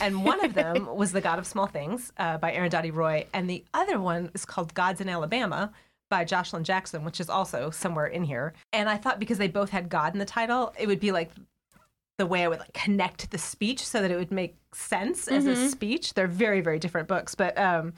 And 0.00 0.24
one 0.24 0.44
of 0.44 0.54
them 0.54 0.86
was 0.96 1.12
The 1.12 1.20
God 1.20 1.38
of 1.38 1.46
Small 1.46 1.66
Things 1.66 2.12
uh, 2.18 2.38
by 2.38 2.52
Arundhati 2.52 2.94
Roy, 2.94 3.26
and 3.32 3.48
the 3.48 3.64
other 3.74 4.00
one 4.00 4.30
is 4.34 4.44
called 4.44 4.74
Gods 4.74 5.00
in 5.00 5.08
Alabama 5.08 5.72
by 6.12 6.26
Joshilyn 6.26 6.62
Jackson, 6.62 7.04
which 7.04 7.20
is 7.20 7.30
also 7.30 7.70
somewhere 7.70 8.06
in 8.06 8.22
here. 8.22 8.52
And 8.74 8.86
I 8.86 8.98
thought 8.98 9.18
because 9.18 9.38
they 9.38 9.48
both 9.48 9.70
had 9.70 9.88
God 9.88 10.12
in 10.12 10.18
the 10.18 10.26
title, 10.26 10.74
it 10.78 10.86
would 10.86 11.00
be 11.00 11.10
like 11.10 11.30
the 12.18 12.26
way 12.26 12.44
I 12.44 12.48
would 12.48 12.58
like 12.58 12.74
connect 12.74 13.30
the 13.30 13.38
speech 13.38 13.84
so 13.84 14.02
that 14.02 14.10
it 14.10 14.16
would 14.16 14.30
make 14.30 14.56
sense 14.74 15.26
as 15.26 15.46
a 15.46 15.68
speech. 15.70 16.12
They're 16.12 16.26
very, 16.28 16.60
very 16.60 16.78
different 16.78 17.08
books, 17.08 17.34
but 17.34 17.56
um, 17.58 17.94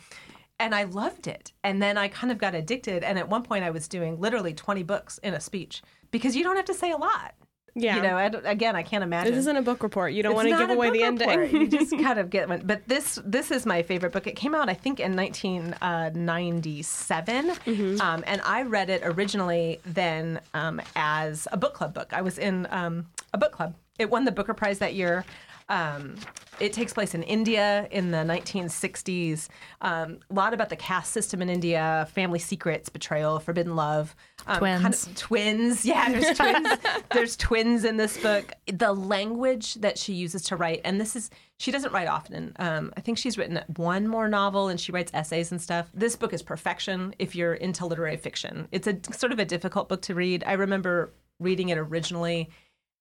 and 0.60 0.74
I 0.74 0.84
loved 0.84 1.26
it. 1.26 1.52
And 1.64 1.82
then 1.82 1.98
I 1.98 2.08
kind 2.08 2.30
of 2.30 2.38
got 2.38 2.54
addicted. 2.54 3.02
And 3.02 3.18
at 3.18 3.28
one 3.28 3.42
point, 3.42 3.64
I 3.64 3.70
was 3.70 3.88
doing 3.88 4.20
literally 4.20 4.54
20 4.54 4.84
books 4.84 5.18
in 5.18 5.34
a 5.34 5.40
speech 5.40 5.82
because 6.14 6.36
you 6.36 6.44
don't 6.44 6.56
have 6.56 6.64
to 6.66 6.74
say 6.74 6.92
a 6.92 6.96
lot. 6.96 7.34
Yeah. 7.76 7.96
You 7.96 8.02
know, 8.02 8.16
I 8.16 8.26
again, 8.52 8.76
I 8.76 8.84
can't 8.84 9.02
imagine. 9.02 9.32
this 9.32 9.40
isn't 9.40 9.56
a 9.56 9.62
book 9.62 9.82
report. 9.82 10.12
You 10.12 10.22
don't 10.22 10.30
It's 10.32 10.36
want 10.36 10.48
to 10.48 10.56
give 10.58 10.70
away 10.70 10.90
the 10.90 11.10
book 11.10 11.26
ending. 11.28 11.60
you 11.60 11.66
just 11.66 11.90
kind 12.06 12.20
of 12.20 12.30
get 12.30 12.48
one. 12.48 12.62
But 12.64 12.86
this 12.86 13.18
this 13.24 13.50
is 13.50 13.66
my 13.66 13.82
favorite 13.82 14.12
book. 14.12 14.28
It 14.28 14.36
came 14.36 14.54
out, 14.54 14.68
I 14.68 14.74
think, 14.74 15.00
in 15.00 15.16
1997, 15.16 17.50
Mm-hmm. 17.50 18.00
um, 18.00 18.24
and 18.26 18.40
I 18.44 18.62
read 18.62 18.90
it 18.90 19.02
originally 19.04 19.80
then 19.84 20.40
um, 20.54 20.80
as 20.94 21.48
a 21.52 21.56
book 21.56 21.74
club 21.74 21.94
book. 21.94 22.12
I 22.12 22.22
was 22.22 22.38
in 22.38 22.66
um, 22.70 23.06
a 23.32 23.38
book 23.38 23.52
club. 23.52 23.74
It 23.98 24.10
won 24.10 24.24
the 24.24 24.32
Booker 24.32 24.54
Prize 24.54 24.78
that 24.78 24.94
year. 24.94 25.24
Um, 25.68 26.16
it 26.60 26.72
takes 26.72 26.92
place 26.92 27.14
in 27.14 27.22
India 27.22 27.88
in 27.90 28.10
the 28.10 28.18
1960s. 28.18 29.48
Um, 29.80 30.18
a 30.30 30.34
lot 30.34 30.54
about 30.54 30.68
the 30.68 30.76
caste 30.76 31.12
system 31.12 31.42
in 31.42 31.48
India, 31.48 32.06
family 32.12 32.38
secrets, 32.38 32.88
betrayal, 32.88 33.38
forbidden 33.40 33.74
love. 33.74 34.14
Um, 34.46 34.58
kind 34.58 34.80
Twins. 34.82 35.06
of- 35.06 35.16
twins. 35.16 35.84
Yeah, 35.94 36.10
there's 36.12 36.36
twins. 36.36 36.68
there's 37.12 37.36
twins 37.36 37.84
in 37.84 37.96
this 37.96 38.16
book. 38.18 38.52
The 38.72 38.92
language 38.92 39.74
that 39.76 39.98
she 39.98 40.12
uses 40.12 40.42
to 40.44 40.56
write, 40.56 40.80
and 40.84 41.00
this 41.00 41.16
is 41.16 41.30
she 41.58 41.70
doesn't 41.70 41.92
write 41.92 42.08
often. 42.08 42.52
Um, 42.58 42.92
I 42.96 43.00
think 43.00 43.16
she's 43.18 43.38
written 43.38 43.60
one 43.76 44.06
more 44.06 44.28
novel, 44.28 44.68
and 44.68 44.78
she 44.78 44.92
writes 44.92 45.10
essays 45.14 45.50
and 45.50 45.60
stuff. 45.60 45.90
This 45.94 46.14
book 46.14 46.32
is 46.32 46.42
perfection 46.42 47.14
if 47.18 47.34
you're 47.34 47.54
into 47.54 47.86
literary 47.86 48.16
fiction. 48.16 48.68
It's 48.70 48.86
a 48.86 48.96
sort 49.12 49.32
of 49.32 49.38
a 49.38 49.44
difficult 49.44 49.88
book 49.88 50.02
to 50.02 50.14
read. 50.14 50.44
I 50.46 50.52
remember 50.52 51.12
reading 51.40 51.70
it 51.70 51.78
originally, 51.78 52.50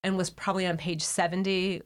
and 0.03 0.17
was 0.17 0.29
probably 0.29 0.65
on 0.65 0.77
page 0.77 1.01
70, 1.03 1.82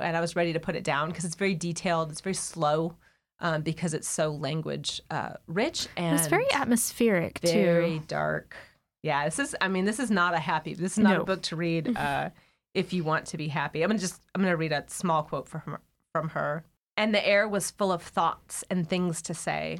and 0.00 0.16
I 0.16 0.20
was 0.20 0.34
ready 0.36 0.52
to 0.52 0.60
put 0.60 0.76
it 0.76 0.84
down 0.84 1.08
because 1.08 1.24
it's 1.24 1.34
very 1.36 1.54
detailed. 1.54 2.10
It's 2.10 2.20
very 2.20 2.34
slow. 2.34 2.96
Um, 3.42 3.62
because 3.62 3.94
it's 3.94 4.06
so 4.06 4.32
language 4.32 5.00
uh, 5.10 5.30
rich 5.46 5.88
and 5.96 6.14
It's 6.14 6.26
very 6.28 6.44
atmospheric 6.52 7.38
very 7.38 7.98
too. 8.00 8.04
dark. 8.06 8.54
Yeah, 9.02 9.24
this 9.24 9.38
is. 9.38 9.56
I 9.62 9.68
mean, 9.68 9.86
this 9.86 9.98
is 9.98 10.10
not 10.10 10.34
a 10.34 10.38
happy. 10.38 10.74
This 10.74 10.92
is 10.92 10.98
not 10.98 11.14
No. 11.14 11.22
a 11.22 11.24
book 11.24 11.40
to 11.44 11.56
read 11.56 11.96
uh, 11.96 12.28
if 12.74 12.92
you 12.92 13.02
want 13.02 13.24
to 13.28 13.38
be 13.38 13.48
happy. 13.48 13.82
I'm 13.82 13.88
gonna 13.88 13.98
just. 13.98 14.20
I'm 14.34 14.42
gonna 14.42 14.58
read 14.58 14.72
a 14.72 14.84
small 14.88 15.22
quote 15.22 15.48
from 15.48 15.62
her, 15.62 15.80
from 16.12 16.28
her. 16.28 16.64
And 16.98 17.14
the 17.14 17.26
air 17.26 17.48
was 17.48 17.70
full 17.70 17.90
of 17.92 18.02
thoughts 18.02 18.62
and 18.68 18.86
things 18.86 19.22
to 19.22 19.32
say, 19.32 19.78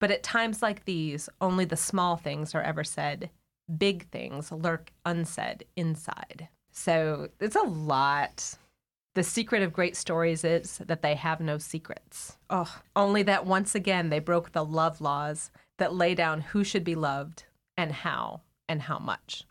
but 0.00 0.10
at 0.10 0.22
times 0.22 0.62
like 0.62 0.86
these, 0.86 1.28
only 1.38 1.66
the 1.66 1.76
small 1.76 2.16
things 2.16 2.54
are 2.54 2.62
ever 2.62 2.82
said. 2.82 3.28
Big 3.76 4.08
things 4.08 4.50
lurk 4.50 4.90
unsaid 5.04 5.66
inside. 5.76 6.48
So 6.70 7.28
it's 7.40 7.56
a 7.56 7.62
lot. 7.62 8.56
The 9.14 9.22
secret 9.22 9.62
of 9.62 9.72
great 9.72 9.96
stories 9.96 10.42
is 10.42 10.78
that 10.78 11.02
they 11.02 11.14
have 11.14 11.40
no 11.40 11.58
secrets. 11.58 12.38
Oh, 12.48 12.80
only 12.96 13.22
that 13.24 13.44
once 13.44 13.74
again 13.74 14.08
they 14.08 14.18
broke 14.18 14.52
the 14.52 14.64
love 14.64 15.00
laws 15.00 15.50
that 15.78 15.94
lay 15.94 16.14
down 16.14 16.40
who 16.40 16.64
should 16.64 16.84
be 16.84 16.94
loved 16.94 17.44
and 17.76 17.92
how 17.92 18.40
and 18.68 18.82
how 18.82 18.98
much. 18.98 19.44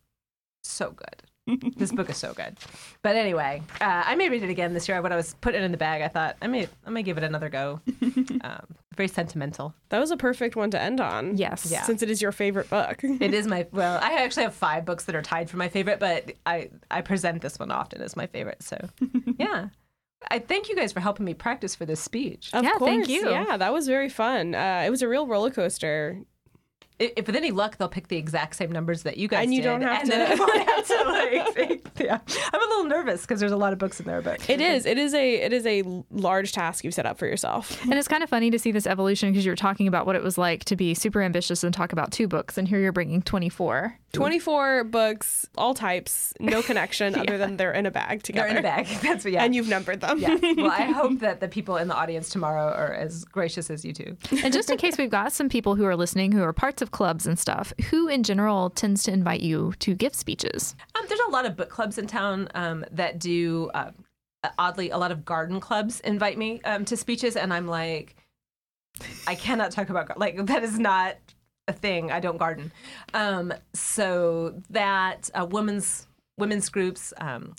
So 0.63 0.91
good. 0.91 1.23
this 1.77 1.91
book 1.91 2.09
is 2.09 2.17
so 2.17 2.33
good. 2.33 2.57
But 3.01 3.15
anyway, 3.15 3.63
uh, 3.81 4.03
I 4.05 4.15
may 4.15 4.29
read 4.29 4.43
it 4.43 4.49
again 4.49 4.73
this 4.73 4.87
year. 4.87 5.01
When 5.01 5.11
I 5.11 5.15
was 5.15 5.35
putting 5.41 5.61
it 5.61 5.65
in 5.65 5.71
the 5.71 5.77
bag, 5.77 6.01
I 6.01 6.07
thought 6.07 6.37
I 6.41 6.47
may 6.47 6.67
I 6.85 6.89
may 6.89 7.03
give 7.03 7.17
it 7.17 7.23
another 7.23 7.49
go. 7.49 7.81
um, 8.41 8.67
very 8.95 9.07
sentimental. 9.07 9.73
That 9.89 9.99
was 9.99 10.11
a 10.11 10.17
perfect 10.17 10.55
one 10.55 10.69
to 10.71 10.81
end 10.81 11.01
on. 11.01 11.37
Yes. 11.37 11.69
Yeah. 11.71 11.81
Since 11.83 12.03
it 12.03 12.09
is 12.09 12.21
your 12.21 12.31
favorite 12.31 12.69
book. 12.69 13.01
It 13.21 13.33
is 13.33 13.45
my 13.47 13.67
well. 13.71 13.99
I 14.01 14.23
actually 14.23 14.43
have 14.43 14.53
five 14.53 14.85
books 14.85 15.05
that 15.05 15.15
are 15.15 15.21
tied 15.21 15.49
for 15.49 15.57
my 15.57 15.69
favorite, 15.69 15.99
but 15.99 16.31
I 16.45 16.69
I 16.89 17.01
present 17.01 17.41
this 17.41 17.57
one 17.59 17.71
often 17.71 18.01
as 18.01 18.15
my 18.15 18.27
favorite. 18.27 18.63
So 18.63 18.77
yeah, 19.45 19.67
I 20.29 20.39
thank 20.39 20.69
you 20.69 20.75
guys 20.75 20.91
for 20.91 20.99
helping 20.99 21.25
me 21.25 21.33
practice 21.33 21.75
for 21.75 21.85
this 21.85 21.99
speech. 21.99 22.49
Of 22.53 22.63
Yeah, 22.63 22.73
course. 22.73 22.89
thank 22.89 23.09
you. 23.09 23.29
Yeah, 23.29 23.57
that 23.57 23.73
was 23.73 23.87
very 23.87 24.09
fun. 24.09 24.53
Uh, 24.55 24.83
it 24.85 24.89
was 24.89 25.01
a 25.01 25.07
real 25.07 25.25
roller 25.27 25.49
coaster. 25.51 26.21
I- 27.01 27.13
If 27.17 27.27
with 27.27 27.35
any 27.35 27.51
luck, 27.51 27.77
they'll 27.77 27.87
pick 27.89 28.07
the 28.07 28.17
exact 28.17 28.55
same 28.55 28.71
numbers 28.71 29.03
that 29.03 29.17
you 29.17 29.27
guys 29.27 29.43
And 29.43 29.53
you 29.53 29.61
did, 29.61 29.67
don't 29.67 29.81
have 29.81 30.01
and 30.03 30.11
to- 30.11 30.17
Then 30.17 30.31
I 30.31 30.35
won't 30.35 30.69
have 30.69 30.87
to 30.87 31.03
like. 31.05 31.53
think- 31.53 31.87
yeah, 31.99 32.19
I'm 32.53 32.61
a 32.61 32.65
little 32.65 32.85
nervous 32.85 33.21
because 33.21 33.39
there's 33.39 33.51
a 33.51 33.57
lot 33.57 33.73
of 33.73 33.79
books 33.79 33.99
in 33.99 34.05
there, 34.05 34.21
but 34.21 34.49
It 34.49 34.61
is. 34.61 34.85
It 34.85 34.97
is 34.97 35.13
a. 35.13 35.35
It 35.41 35.53
is 35.53 35.65
a 35.65 35.83
large 36.11 36.51
task 36.51 36.83
you've 36.83 36.93
set 36.93 37.05
up 37.05 37.17
for 37.17 37.25
yourself. 37.27 37.79
And 37.91 37.93
it's 37.99 38.07
kind 38.07 38.23
of 38.23 38.29
funny 38.29 38.49
to 38.51 38.57
see 38.59 38.71
this 38.71 38.87
evolution 38.87 39.31
because 39.31 39.45
you 39.45 39.51
were 39.51 39.55
talking 39.57 39.87
about 39.87 40.05
what 40.05 40.15
it 40.15 40.23
was 40.23 40.37
like 40.37 40.63
to 40.65 40.75
be 40.75 40.93
super 40.93 41.21
ambitious 41.21 41.63
and 41.63 41.73
talk 41.73 41.91
about 41.91 42.11
two 42.11 42.27
books, 42.27 42.57
and 42.57 42.67
here 42.67 42.79
you're 42.79 42.91
bringing 42.93 43.21
24. 43.21 43.97
Twenty-four 44.13 44.83
books, 44.85 45.47
all 45.57 45.73
types, 45.73 46.33
no 46.39 46.61
connection 46.69 47.15
other 47.15 47.37
than 47.37 47.57
they're 47.57 47.71
in 47.71 47.85
a 47.85 47.91
bag 47.91 48.23
together. 48.23 48.47
they're 48.49 48.57
in 48.57 48.59
a 48.59 48.61
bag. 48.67 48.85
That's 49.01 49.23
what. 49.23 49.31
Yeah. 49.33 49.43
And 49.43 49.55
you've 49.55 49.67
numbered 49.69 50.01
them. 50.01 50.19
yeah. 50.19 50.37
Well, 50.57 50.69
I 50.71 50.83
hope 50.91 51.19
that 51.19 51.39
the 51.39 51.47
people 51.47 51.77
in 51.77 51.87
the 51.87 51.95
audience 51.95 52.29
tomorrow 52.29 52.73
are 52.73 52.93
as 52.93 53.23
gracious 53.25 53.69
as 53.69 53.83
you 53.85 53.93
two. 53.93 54.17
And 54.43 54.53
just 54.53 54.69
in 54.69 54.77
case 54.77 54.97
we've 54.97 55.09
got 55.09 55.31
some 55.31 55.47
people 55.49 55.75
who 55.75 55.85
are 55.85 55.95
listening 55.95 56.31
who 56.33 56.43
are 56.43 56.53
parts 56.53 56.81
of 56.81 56.90
clubs 56.91 57.25
and 57.25 57.37
stuff, 57.37 57.73
who 57.89 58.07
in 58.07 58.23
general 58.23 58.69
tends 58.69 59.03
to 59.03 59.11
invite 59.11 59.41
you 59.41 59.73
to 59.79 59.93
give 59.95 60.13
speeches? 60.15 60.75
Um, 60.95 61.05
there's 61.07 61.19
a 61.27 61.31
lot 61.31 61.45
of 61.45 61.55
book 61.55 61.69
clubs 61.69 61.97
in 61.97 62.07
town 62.07 62.49
um, 62.55 62.85
that 62.91 63.19
do. 63.19 63.69
Uh, 63.73 63.91
oddly, 64.57 64.89
a 64.89 64.97
lot 64.97 65.11
of 65.11 65.23
garden 65.23 65.59
clubs 65.59 65.99
invite 66.01 66.37
me 66.37 66.61
um, 66.63 66.85
to 66.85 66.97
speeches, 66.97 67.35
and 67.35 67.53
I'm 67.53 67.67
like, 67.67 68.15
I 69.27 69.35
cannot 69.35 69.71
talk 69.71 69.89
about 69.89 70.17
like 70.19 70.45
that 70.45 70.63
is 70.63 70.79
not 70.79 71.17
a 71.67 71.73
thing. 71.73 72.11
I 72.11 72.19
don't 72.19 72.37
garden. 72.37 72.71
Um, 73.13 73.53
so 73.73 74.61
that 74.69 75.29
uh, 75.33 75.45
women's 75.45 76.07
women's 76.37 76.69
groups. 76.69 77.13
Um, 77.17 77.55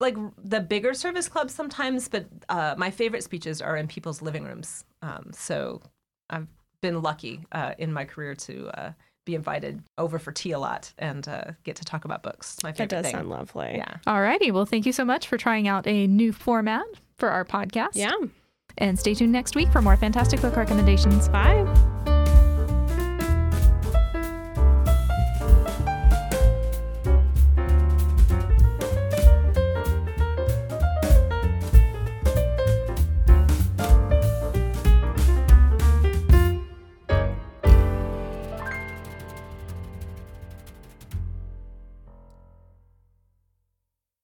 like 0.00 0.16
the 0.42 0.60
bigger 0.60 0.94
service 0.94 1.28
clubs 1.28 1.52
sometimes, 1.52 2.08
but 2.08 2.26
uh, 2.48 2.74
my 2.78 2.90
favorite 2.90 3.24
speeches 3.24 3.60
are 3.60 3.76
in 3.76 3.88
people's 3.88 4.22
living 4.22 4.44
rooms. 4.44 4.84
Um, 5.02 5.30
so 5.32 5.82
I've 6.30 6.46
been 6.82 7.02
lucky 7.02 7.44
uh, 7.52 7.74
in 7.78 7.92
my 7.92 8.04
career 8.04 8.34
to 8.34 8.68
uh, 8.78 8.92
be 9.26 9.34
invited 9.34 9.82
over 9.98 10.18
for 10.18 10.32
tea 10.32 10.52
a 10.52 10.58
lot 10.58 10.92
and 10.98 11.26
uh, 11.28 11.44
get 11.64 11.76
to 11.76 11.84
talk 11.84 12.04
about 12.04 12.22
books. 12.22 12.54
It's 12.54 12.62
my 12.62 12.72
That 12.72 12.88
does 12.88 13.04
thing. 13.04 13.14
sound 13.14 13.28
lovely. 13.28 13.72
Yeah. 13.76 13.96
All 14.06 14.20
righty. 14.22 14.50
well, 14.50 14.64
thank 14.64 14.86
you 14.86 14.92
so 14.92 15.04
much 15.04 15.26
for 15.26 15.36
trying 15.36 15.68
out 15.68 15.86
a 15.86 16.06
new 16.06 16.32
format 16.32 16.86
for 17.16 17.30
our 17.30 17.44
podcast. 17.44 17.90
Yeah. 17.94 18.12
And 18.78 18.98
stay 18.98 19.14
tuned 19.14 19.32
next 19.32 19.56
week 19.56 19.70
for 19.72 19.82
more 19.82 19.96
fantastic 19.96 20.40
book 20.40 20.56
recommendations. 20.56 21.28
Bye. 21.28 21.97